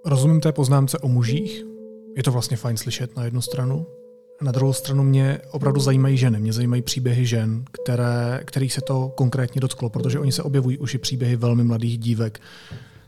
Rozumím 0.04 0.40
té 0.40 0.52
poznámce 0.52 0.98
o 0.98 1.08
mužích, 1.08 1.64
je 2.16 2.22
to 2.22 2.33
vlastně 2.33 2.57
fajn 2.57 2.77
slyšet 2.77 3.16
na 3.16 3.25
jednu 3.25 3.40
stranu. 3.40 3.87
Na 4.42 4.53
druhou 4.53 4.72
stranu 4.72 5.03
mě 5.03 5.38
opravdu 5.51 5.81
zajímají 5.81 6.16
ženy, 6.16 6.40
mě 6.40 6.53
zajímají 6.53 6.83
příběhy 6.83 7.27
žen, 7.27 7.64
které, 7.72 8.40
kterých 8.44 8.72
se 8.72 8.81
to 8.81 9.12
konkrétně 9.16 9.61
dotklo, 9.61 9.90
protože 9.90 10.18
oni 10.18 10.33
se 10.33 10.42
objevují 10.42 10.79
už 10.79 10.94
i 10.94 10.98
příběhy 10.98 11.37
velmi 11.37 11.64
mladých 11.64 11.98
dívek, 11.98 12.40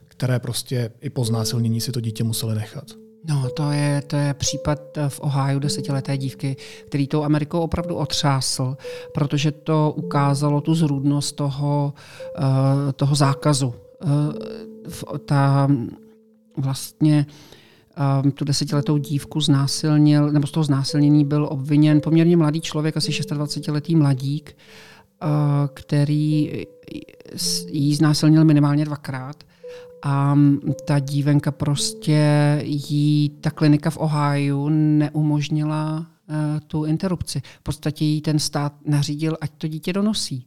které 0.09 0.39
prostě 0.39 0.91
i 1.01 1.11
po 1.11 1.25
znásilnění 1.25 1.81
si 1.81 1.93
to 1.93 2.01
dítě 2.01 2.25
museli 2.25 2.55
nechat. 2.55 2.85
No, 3.29 3.51
to 3.51 3.71
je, 3.71 4.03
to 4.07 4.17
je 4.17 4.35
případ 4.35 4.81
v 5.09 5.21
Ohio 5.21 5.59
desetileté 5.59 6.17
dívky, 6.17 6.57
který 6.87 7.07
tou 7.07 7.25
Amerikou 7.25 7.61
opravdu 7.61 7.95
otřásl, 7.95 8.77
protože 9.15 9.53
to 9.53 9.95
ukázalo 9.97 10.61
tu 10.61 10.75
zrůdnost 10.75 11.33
toho, 11.33 11.95
uh, 12.39 12.93
toho 12.93 13.15
zákazu. 13.15 13.75
Uh, 14.05 15.19
ta 15.19 15.69
vlastně 16.57 17.27
um, 18.25 18.31
tu 18.31 18.45
desetiletou 18.45 18.99
dívku 18.99 19.41
znásilnil, 19.41 20.33
nebo 20.33 20.47
z 20.47 20.51
toho 20.51 20.65
znásilnění 20.65 21.25
byl 21.25 21.49
obviněn 21.51 22.01
poměrně 22.01 22.37
mladý 22.37 22.61
člověk, 22.61 22.97
asi 22.97 23.11
26-letý 23.11 23.97
mladík, 23.97 24.57
uh, 25.23 25.29
který 25.75 26.53
jí 27.71 27.95
znásilnil 27.95 28.45
minimálně 28.45 28.85
dvakrát. 28.85 29.45
A 30.03 30.39
ta 30.85 30.99
dívenka 30.99 31.53
prostě 31.53 32.23
jí, 32.65 33.31
ta 33.41 33.51
klinika 33.51 33.91
v 33.91 33.99
Ohio 34.01 34.69
neumožnila 34.71 35.99
uh, 35.99 36.61
tu 36.67 36.85
interrupci. 36.85 37.43
V 37.61 37.63
podstatě 37.63 38.05
jí 38.05 38.21
ten 38.21 38.39
stát 38.39 38.73
nařídil, 38.87 39.37
ať 39.41 39.51
to 39.59 39.69
dítě 39.69 39.93
donosí. 39.93 40.47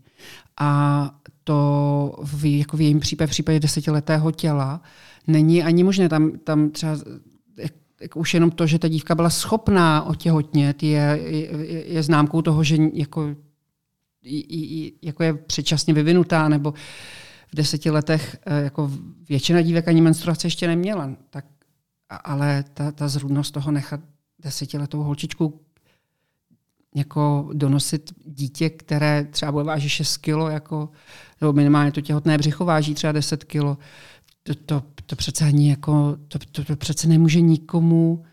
A 0.60 1.12
to 1.44 2.20
v, 2.24 2.58
jako 2.58 2.78
v 2.78 2.82
jejím 2.82 3.00
případě, 3.00 3.28
v 3.28 3.30
případě 3.30 3.60
desetiletého 3.60 4.32
těla, 4.32 4.82
není 5.28 5.64
ani 5.64 5.84
možné. 5.84 6.10
Tam, 6.10 6.32
tam 6.44 6.70
třeba 6.70 6.98
jako 8.02 8.20
už 8.20 8.34
jenom 8.34 8.52
to, 8.52 8.68
že 8.68 8.80
ta 8.80 8.88
dívka 8.88 9.16
byla 9.16 9.30
schopná 9.30 10.04
otěhotnět, 10.04 10.84
je, 10.84 11.20
je, 11.26 11.94
je 11.94 12.04
známkou 12.04 12.42
toho, 12.42 12.64
že 12.64 12.78
jako, 12.94 13.36
jako 15.02 15.24
je 15.24 15.34
předčasně 15.34 15.94
vyvinutá, 15.94 16.50
nebo 16.50 16.74
v 17.52 17.56
deseti 17.56 17.90
letech 17.90 18.38
eh, 18.46 18.64
jako 18.64 18.92
většina 19.30 19.62
dívek 19.62 19.88
ani 19.88 20.02
menstruace 20.02 20.48
ještě 20.48 20.68
neměla. 20.68 21.10
Tak, 21.30 21.46
ale 22.10 22.64
ta, 22.74 22.92
ta 22.92 23.08
zrůdnost 23.08 23.52
toho 23.52 23.72
nechat 23.72 24.00
desetiletou 24.40 25.04
holčičku 25.04 25.62
jako 26.96 27.50
donosit 27.54 28.14
dítě, 28.26 28.70
které 28.70 29.26
třeba 29.26 29.52
bude 29.52 29.64
vážit 29.64 29.90
6 29.90 30.18
kilo, 30.18 30.50
jako, 30.50 30.90
nebo 31.42 31.54
minimálně 31.54 31.92
to 31.92 32.02
těhotné 32.02 32.38
břicho 32.38 32.66
váží 32.66 32.94
třeba 32.94 33.12
10 33.14 33.44
kilo, 33.44 33.78
to, 34.48 34.56
to, 34.56 34.84
to 35.06 35.16
přece 35.16 35.46
ani 35.46 35.70
jako, 35.70 36.18
to, 36.28 36.40
to, 36.52 36.64
to 36.64 36.76
přece 36.76 37.08
nemůže 37.08 37.42
nikomu, 37.42 38.24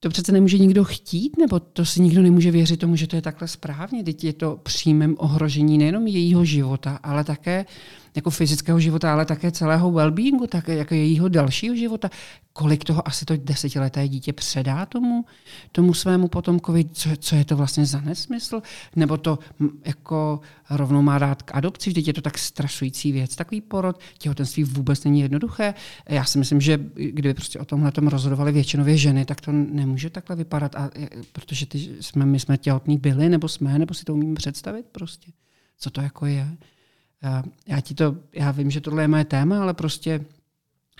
to 0.00 0.08
přece 0.08 0.32
nemůže 0.32 0.58
nikdo 0.58 0.84
chtít, 0.84 1.38
nebo 1.38 1.60
to 1.60 1.84
si 1.84 2.02
nikdo 2.02 2.22
nemůže 2.22 2.50
věřit 2.50 2.76
tomu, 2.76 2.96
že 2.96 3.06
to 3.06 3.16
je 3.16 3.22
takhle 3.22 3.48
správně. 3.48 4.04
Teď 4.04 4.24
je 4.24 4.32
to 4.32 4.60
přímém 4.62 5.14
ohrožení 5.18 5.78
nejenom 5.78 6.06
jejího 6.06 6.44
života, 6.44 6.98
ale 7.02 7.24
také 7.24 7.66
jako 8.14 8.30
fyzického 8.30 8.80
života, 8.80 9.12
ale 9.12 9.24
také 9.24 9.50
celého 9.50 9.90
well-beingu, 9.92 10.46
také 10.46 10.74
jako 10.74 10.94
jejího 10.94 11.28
dalšího 11.28 11.76
života. 11.76 12.10
Kolik 12.52 12.84
toho 12.84 13.08
asi 13.08 13.24
to 13.24 13.36
desetileté 13.36 14.08
dítě 14.08 14.32
předá 14.32 14.86
tomu, 14.86 15.24
tomu 15.72 15.94
svému 15.94 16.28
potomkovi, 16.28 16.84
co, 16.84 17.10
co 17.18 17.36
je 17.36 17.44
to 17.44 17.56
vlastně 17.56 17.86
za 17.86 18.00
nesmysl? 18.00 18.62
Nebo 18.96 19.16
to 19.16 19.38
jako 19.84 20.40
rovnou 20.70 21.02
má 21.02 21.18
dát 21.18 21.42
k 21.42 21.54
adopci, 21.54 21.90
vždyť 21.90 22.06
je 22.06 22.12
to 22.12 22.20
tak 22.20 22.38
stresující 22.38 23.12
věc. 23.12 23.36
Takový 23.36 23.60
porod, 23.60 24.00
těhotenství 24.18 24.64
vůbec 24.64 25.04
není 25.04 25.20
jednoduché. 25.20 25.74
Já 26.08 26.24
si 26.24 26.38
myslím, 26.38 26.60
že 26.60 26.80
kdyby 26.94 27.34
prostě 27.34 27.58
o 27.58 27.64
tomhle 27.64 27.92
tom 27.92 28.08
rozhodovali 28.08 28.52
většinově 28.52 28.96
ženy, 28.96 29.24
tak 29.24 29.40
to 29.40 29.52
nemůže 29.52 30.10
takhle 30.10 30.36
vypadat, 30.36 30.74
a, 30.76 30.90
protože 31.32 31.66
ty 31.66 31.78
jsme, 32.00 32.26
my 32.26 32.40
jsme 32.40 32.58
těhotní 32.58 32.98
byli, 32.98 33.28
nebo 33.28 33.48
jsme, 33.48 33.78
nebo 33.78 33.94
si 33.94 34.04
to 34.04 34.14
umíme 34.14 34.34
představit 34.34 34.86
prostě, 34.92 35.32
co 35.78 35.90
to 35.90 36.00
jako 36.00 36.26
je. 36.26 36.56
Já, 37.66 37.80
ti 37.80 37.94
to, 37.94 38.16
já 38.32 38.50
vím, 38.50 38.70
že 38.70 38.80
tohle 38.80 39.02
je 39.02 39.08
moje 39.08 39.24
téma, 39.24 39.62
ale 39.62 39.74
prostě 39.74 40.24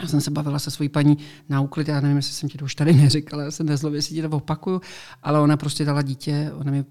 já 0.00 0.08
jsem 0.08 0.20
se 0.20 0.30
bavila 0.30 0.58
se 0.58 0.70
svojí 0.70 0.88
paní 0.88 1.18
na 1.48 1.61
úklid, 1.61 1.88
já 1.88 2.00
nevím, 2.00 2.16
jestli 2.16 2.32
jsem 2.32 2.48
ti 2.48 2.58
to 2.58 2.64
už 2.64 2.74
tady 2.74 2.92
neříkala, 3.02 3.42
já 3.42 3.50
se 3.50 3.64
nezlobě, 3.64 3.98
jestli 3.98 4.14
ti 4.14 4.22
to 4.22 4.28
opakuju, 4.30 4.80
ale 5.22 5.40
ona 5.40 5.56
prostě 5.56 5.85
dala 5.85 6.02
dítě, 6.02 6.50
ona 6.54 6.70
mi 6.70 6.85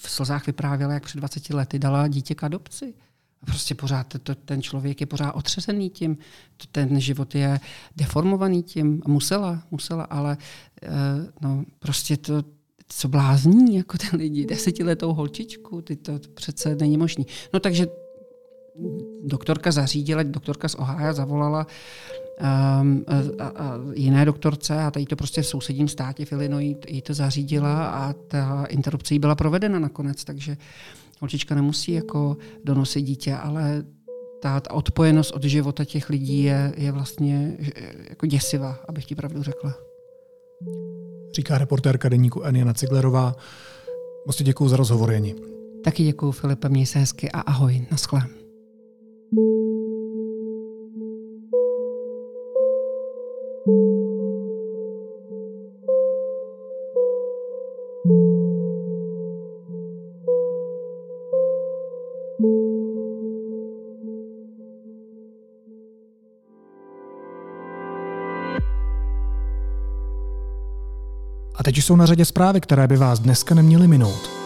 v 0.00 0.10
slzách 0.10 0.46
vyprávěla, 0.46 0.92
jak 0.92 1.04
před 1.04 1.18
20 1.18 1.50
lety 1.50 1.78
dala 1.78 2.08
dítě 2.08 2.34
k 2.34 2.44
adopci. 2.44 2.94
Prostě 3.46 3.74
pořád 3.74 4.14
to, 4.22 4.34
ten 4.34 4.62
člověk 4.62 5.00
je 5.00 5.06
pořád 5.06 5.32
otřesený 5.32 5.90
tím, 5.90 6.18
ten 6.72 7.00
život 7.00 7.34
je 7.34 7.60
deformovaný 7.96 8.62
tím. 8.62 9.02
Musela, 9.06 9.62
musela, 9.70 10.04
ale 10.04 10.36
uh, 10.82 10.88
no, 11.40 11.64
prostě 11.78 12.16
to, 12.16 12.44
co 12.88 13.08
blázní, 13.08 13.76
jako 13.76 13.98
ty 13.98 14.16
lidi, 14.16 14.46
desetiletou 14.46 15.12
holčičku, 15.12 15.82
ty 15.82 15.96
to, 15.96 16.18
to 16.18 16.28
přece 16.28 16.74
není 16.74 16.96
možný. 16.96 17.26
No 17.52 17.60
takže 17.60 17.86
doktorka 19.24 19.72
zařídila, 19.72 20.22
doktorka 20.22 20.68
z 20.68 20.74
Ohio 20.74 21.12
zavolala 21.12 21.66
um, 22.80 23.04
a, 23.38 23.46
a 23.46 23.78
jiné 23.94 24.24
doktorce 24.24 24.78
a 24.82 24.90
tady 24.90 25.06
to 25.06 25.16
prostě 25.16 25.42
v 25.42 25.46
sousedním 25.46 25.88
státě 25.88 26.24
v 26.24 26.32
Illinois 26.32 26.76
jí 26.88 27.02
to 27.02 27.14
zařídila 27.14 27.86
a 27.86 28.12
ta 28.12 28.64
interrupce 28.64 29.14
jí 29.14 29.18
byla 29.18 29.34
provedena 29.34 29.78
nakonec, 29.78 30.24
takže 30.24 30.56
holčička 31.20 31.54
nemusí 31.54 31.92
jako 31.92 32.36
donosit 32.64 33.02
dítě, 33.02 33.34
ale 33.34 33.84
ta, 34.42 34.60
ta 34.60 34.74
odpojenost 34.74 35.30
od 35.30 35.44
života 35.44 35.84
těch 35.84 36.10
lidí 36.10 36.42
je, 36.42 36.72
je 36.76 36.92
vlastně 36.92 37.56
jako 38.08 38.26
děsivá, 38.26 38.78
abych 38.88 39.04
ti 39.04 39.14
pravdu 39.14 39.42
řekla. 39.42 39.74
Říká 41.34 41.58
reportérka 41.58 42.08
deníku 42.08 42.44
Aniana 42.44 42.74
Ciglerová. 42.74 43.34
Moc 44.26 44.42
děkuji 44.42 44.68
za 44.68 44.76
rozhovor, 44.76 45.10
Jeni. 45.12 45.34
Taky 45.84 46.04
děkuji, 46.04 46.32
Filipe, 46.32 46.68
měj 46.68 46.86
se 46.86 46.98
hezky 46.98 47.30
a 47.30 47.40
ahoj, 47.40 47.86
naschle. 47.90 48.22
A 49.32 49.42
teď 71.64 71.76
jsou 71.76 71.96
na 71.96 72.06
řadě 72.06 72.24
zprávy, 72.24 72.60
které 72.60 72.88
by 72.88 72.96
vás 72.96 73.18
dneska 73.18 73.54
neměly 73.54 73.88
minout. 73.88 74.45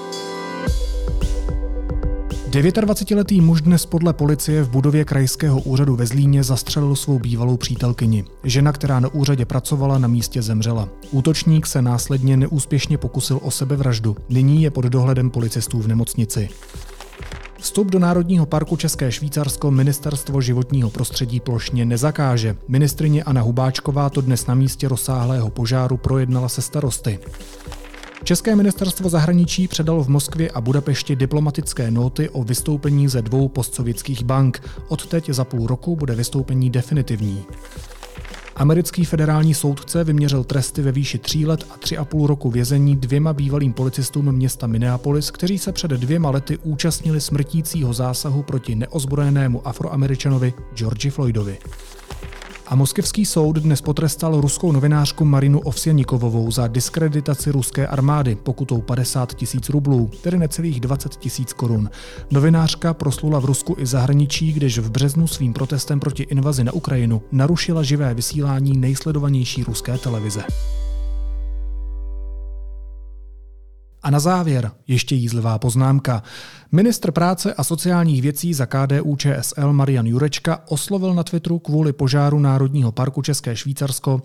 29-letý 2.51 3.41
muž 3.41 3.61
dnes 3.61 3.87
podle 3.87 4.13
policie 4.13 4.63
v 4.63 4.71
budově 4.71 5.05
krajského 5.05 5.61
úřadu 5.61 5.97
ve 5.97 6.07
Zlíně 6.07 6.45
zastřelil 6.45 6.97
svou 6.97 7.19
bývalou 7.19 7.57
přítelkyni. 7.57 8.25
Žena, 8.45 8.73
která 8.73 9.01
na 9.01 9.09
úřadě 9.09 9.45
pracovala, 9.45 9.99
na 9.99 10.09
místě 10.09 10.43
zemřela. 10.43 10.89
Útočník 11.11 11.67
se 11.67 11.83
následně 11.83 12.37
neúspěšně 12.37 12.99
pokusil 12.99 13.41
o 13.43 13.51
sebevraždu. 13.51 14.17
Nyní 14.29 14.63
je 14.63 14.71
pod 14.71 14.85
dohledem 14.85 15.31
policistů 15.31 15.81
v 15.81 15.89
nemocnici. 15.89 16.49
Vstup 17.59 17.91
do 17.91 17.99
Národního 17.99 18.47
parku 18.47 18.77
České 18.77 19.13
Švýcarsko 19.13 19.71
ministerstvo 19.71 20.41
životního 20.41 20.91
prostředí 20.91 21.41
plošně 21.41 21.85
nezakáže. 21.85 22.57
Ministrině 22.69 23.25
Anna 23.25 23.41
Hubáčková 23.41 24.11
to 24.11 24.21
dnes 24.21 24.47
na 24.47 24.55
místě 24.55 24.89
rozsáhlého 24.89 25.51
požáru 25.51 25.97
projednala 25.97 26.49
se 26.49 26.63
starosty. 26.63 27.19
České 28.25 28.57
ministerstvo 28.57 29.09
zahraničí 29.09 29.69
předalo 29.69 30.05
v 30.05 30.09
Moskvě 30.09 30.51
a 30.51 30.61
Budapešti 30.61 31.17
diplomatické 31.17 31.91
noty 31.91 32.29
o 32.29 32.45
vystoupení 32.45 33.09
ze 33.09 33.23
dvou 33.23 33.49
postsovětských 33.49 34.25
bank. 34.25 34.63
Od 34.89 35.07
teď 35.07 35.31
za 35.31 35.45
půl 35.45 35.67
roku 35.67 35.97
bude 35.97 36.15
vystoupení 36.15 36.71
definitivní. 36.71 37.45
Americký 38.57 39.05
federální 39.05 39.55
soudce 39.55 40.05
vyměřil 40.05 40.45
tresty 40.45 40.83
ve 40.83 40.93
výši 40.93 41.19
tří 41.19 41.47
let 41.47 41.67
a 41.71 41.79
tři 41.79 41.97
a 41.97 42.05
půl 42.05 42.27
roku 42.27 42.51
vězení 42.51 42.97
dvěma 42.97 43.33
bývalým 43.33 43.73
policistům 43.73 44.33
města 44.33 44.67
Minneapolis, 44.67 45.31
kteří 45.31 45.59
se 45.59 45.73
před 45.73 45.91
dvěma 45.91 46.31
lety 46.31 46.59
účastnili 46.63 47.21
smrtícího 47.21 47.93
zásahu 47.93 48.43
proti 48.43 48.75
neozbrojenému 48.75 49.69
afroameričanovi 49.69 50.55
Georgi 50.75 51.11
Floydovi. 51.11 51.59
A 52.71 52.75
moskevský 52.75 53.27
soud 53.27 53.57
dnes 53.57 53.81
potrestal 53.81 54.41
ruskou 54.41 54.73
novinářku 54.73 55.25
Marinu 55.25 55.61
Ovsjanikovovou 55.61 56.51
za 56.51 56.67
diskreditaci 56.67 57.51
ruské 57.51 57.87
armády 57.87 58.35
pokutou 58.35 58.81
50 58.81 59.35
tisíc 59.35 59.69
rublů, 59.69 60.11
tedy 60.23 60.39
necelých 60.39 60.81
20 60.81 61.17
tisíc 61.17 61.53
korun. 61.53 61.91
Novinářka 62.31 62.95
proslula 62.95 63.39
v 63.39 63.45
Rusku 63.45 63.77
i 63.79 63.87
zahraničí, 63.87 64.53
když 64.53 64.79
v 64.79 64.91
březnu 64.91 65.27
svým 65.27 65.53
protestem 65.53 66.01
proti 66.01 66.23
invazi 66.23 66.65
na 66.65 66.73
Ukrajinu 66.73 67.23
narušila 67.33 67.83
živé 67.83 68.15
vysílání 68.15 68.77
nejsledovanější 68.77 69.65
ruské 69.65 69.99
televize. 69.99 70.43
A 74.03 74.11
na 74.11 74.21
závěr 74.21 74.71
ještě 74.87 75.15
jízlivá 75.15 75.59
poznámka. 75.59 76.23
Ministr 76.73 77.11
práce 77.11 77.55
a 77.55 77.65
sociálních 77.65 78.23
věcí 78.23 78.55
za 78.55 78.67
KDU 78.67 79.17
ČSL 79.17 79.73
Marian 79.73 80.07
Jurečka 80.07 80.63
oslovil 80.69 81.15
na 81.15 81.23
Twitteru 81.23 81.59
kvůli 81.59 81.93
požáru 81.93 82.39
Národního 82.39 82.93
parku 82.93 83.23
České 83.23 83.57
Švýcarsko 83.57 84.23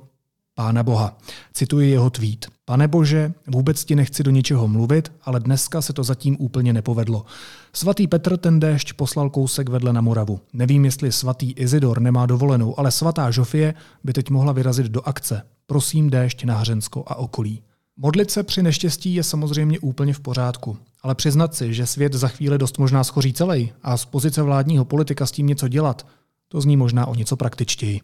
Pána 0.56 0.84
Boha. 0.84 1.18
Cituji 1.54 1.92
jeho 1.92 2.10
tweet. 2.10 2.48
Pane 2.66 2.88
Bože, 2.88 3.34
vůbec 3.48 3.86
ti 3.86 3.96
nechci 3.96 4.24
do 4.24 4.32
ničeho 4.32 4.68
mluvit, 4.68 5.12
ale 5.24 5.40
dneska 5.40 5.82
se 5.82 5.94
to 5.94 6.04
zatím 6.04 6.38
úplně 6.40 6.74
nepovedlo. 6.74 7.26
Svatý 7.74 8.08
Petr 8.08 8.38
ten 8.38 8.60
déšť 8.60 8.94
poslal 8.94 9.30
kousek 9.30 9.70
vedle 9.70 9.94
na 9.94 10.02
Moravu. 10.02 10.40
Nevím, 10.54 10.86
jestli 10.86 11.12
svatý 11.12 11.52
Izidor 11.52 12.02
nemá 12.02 12.26
dovolenou, 12.26 12.80
ale 12.80 12.92
svatá 12.92 13.32
Žofie 13.32 13.74
by 14.04 14.14
teď 14.14 14.30
mohla 14.30 14.54
vyrazit 14.54 14.88
do 14.88 15.02
akce. 15.02 15.42
Prosím 15.68 16.10
déšť 16.10 16.44
na 16.44 16.58
Hřensko 16.58 17.04
a 17.08 17.16
okolí. 17.16 17.62
Modlit 17.98 18.32
se 18.32 18.44
při 18.44 18.64
neštěstí 18.64 19.16
je 19.16 19.24
samozřejmě 19.24 19.80
úplně 19.80 20.14
v 20.14 20.20
pořádku, 20.20 20.78
ale 21.02 21.16
přiznat 21.16 21.56
si, 21.56 21.74
že 21.74 21.86
svět 21.86 22.14
za 22.14 22.28
chvíli 22.28 22.58
dost 22.58 22.78
možná 22.78 23.04
schoří 23.04 23.34
celý 23.34 23.74
a 23.84 23.98
z 23.98 24.06
pozice 24.06 24.42
vládního 24.42 24.86
politika 24.86 25.26
s 25.26 25.32
tím 25.32 25.48
něco 25.48 25.68
dělat, 25.68 26.08
to 26.48 26.62
zní 26.62 26.78
možná 26.78 27.06
o 27.06 27.16
něco 27.16 27.38
praktičtěji. 27.38 28.02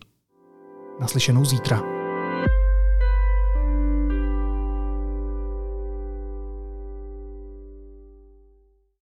Naslyšenou 1.02 1.46
zítra. 1.46 2.01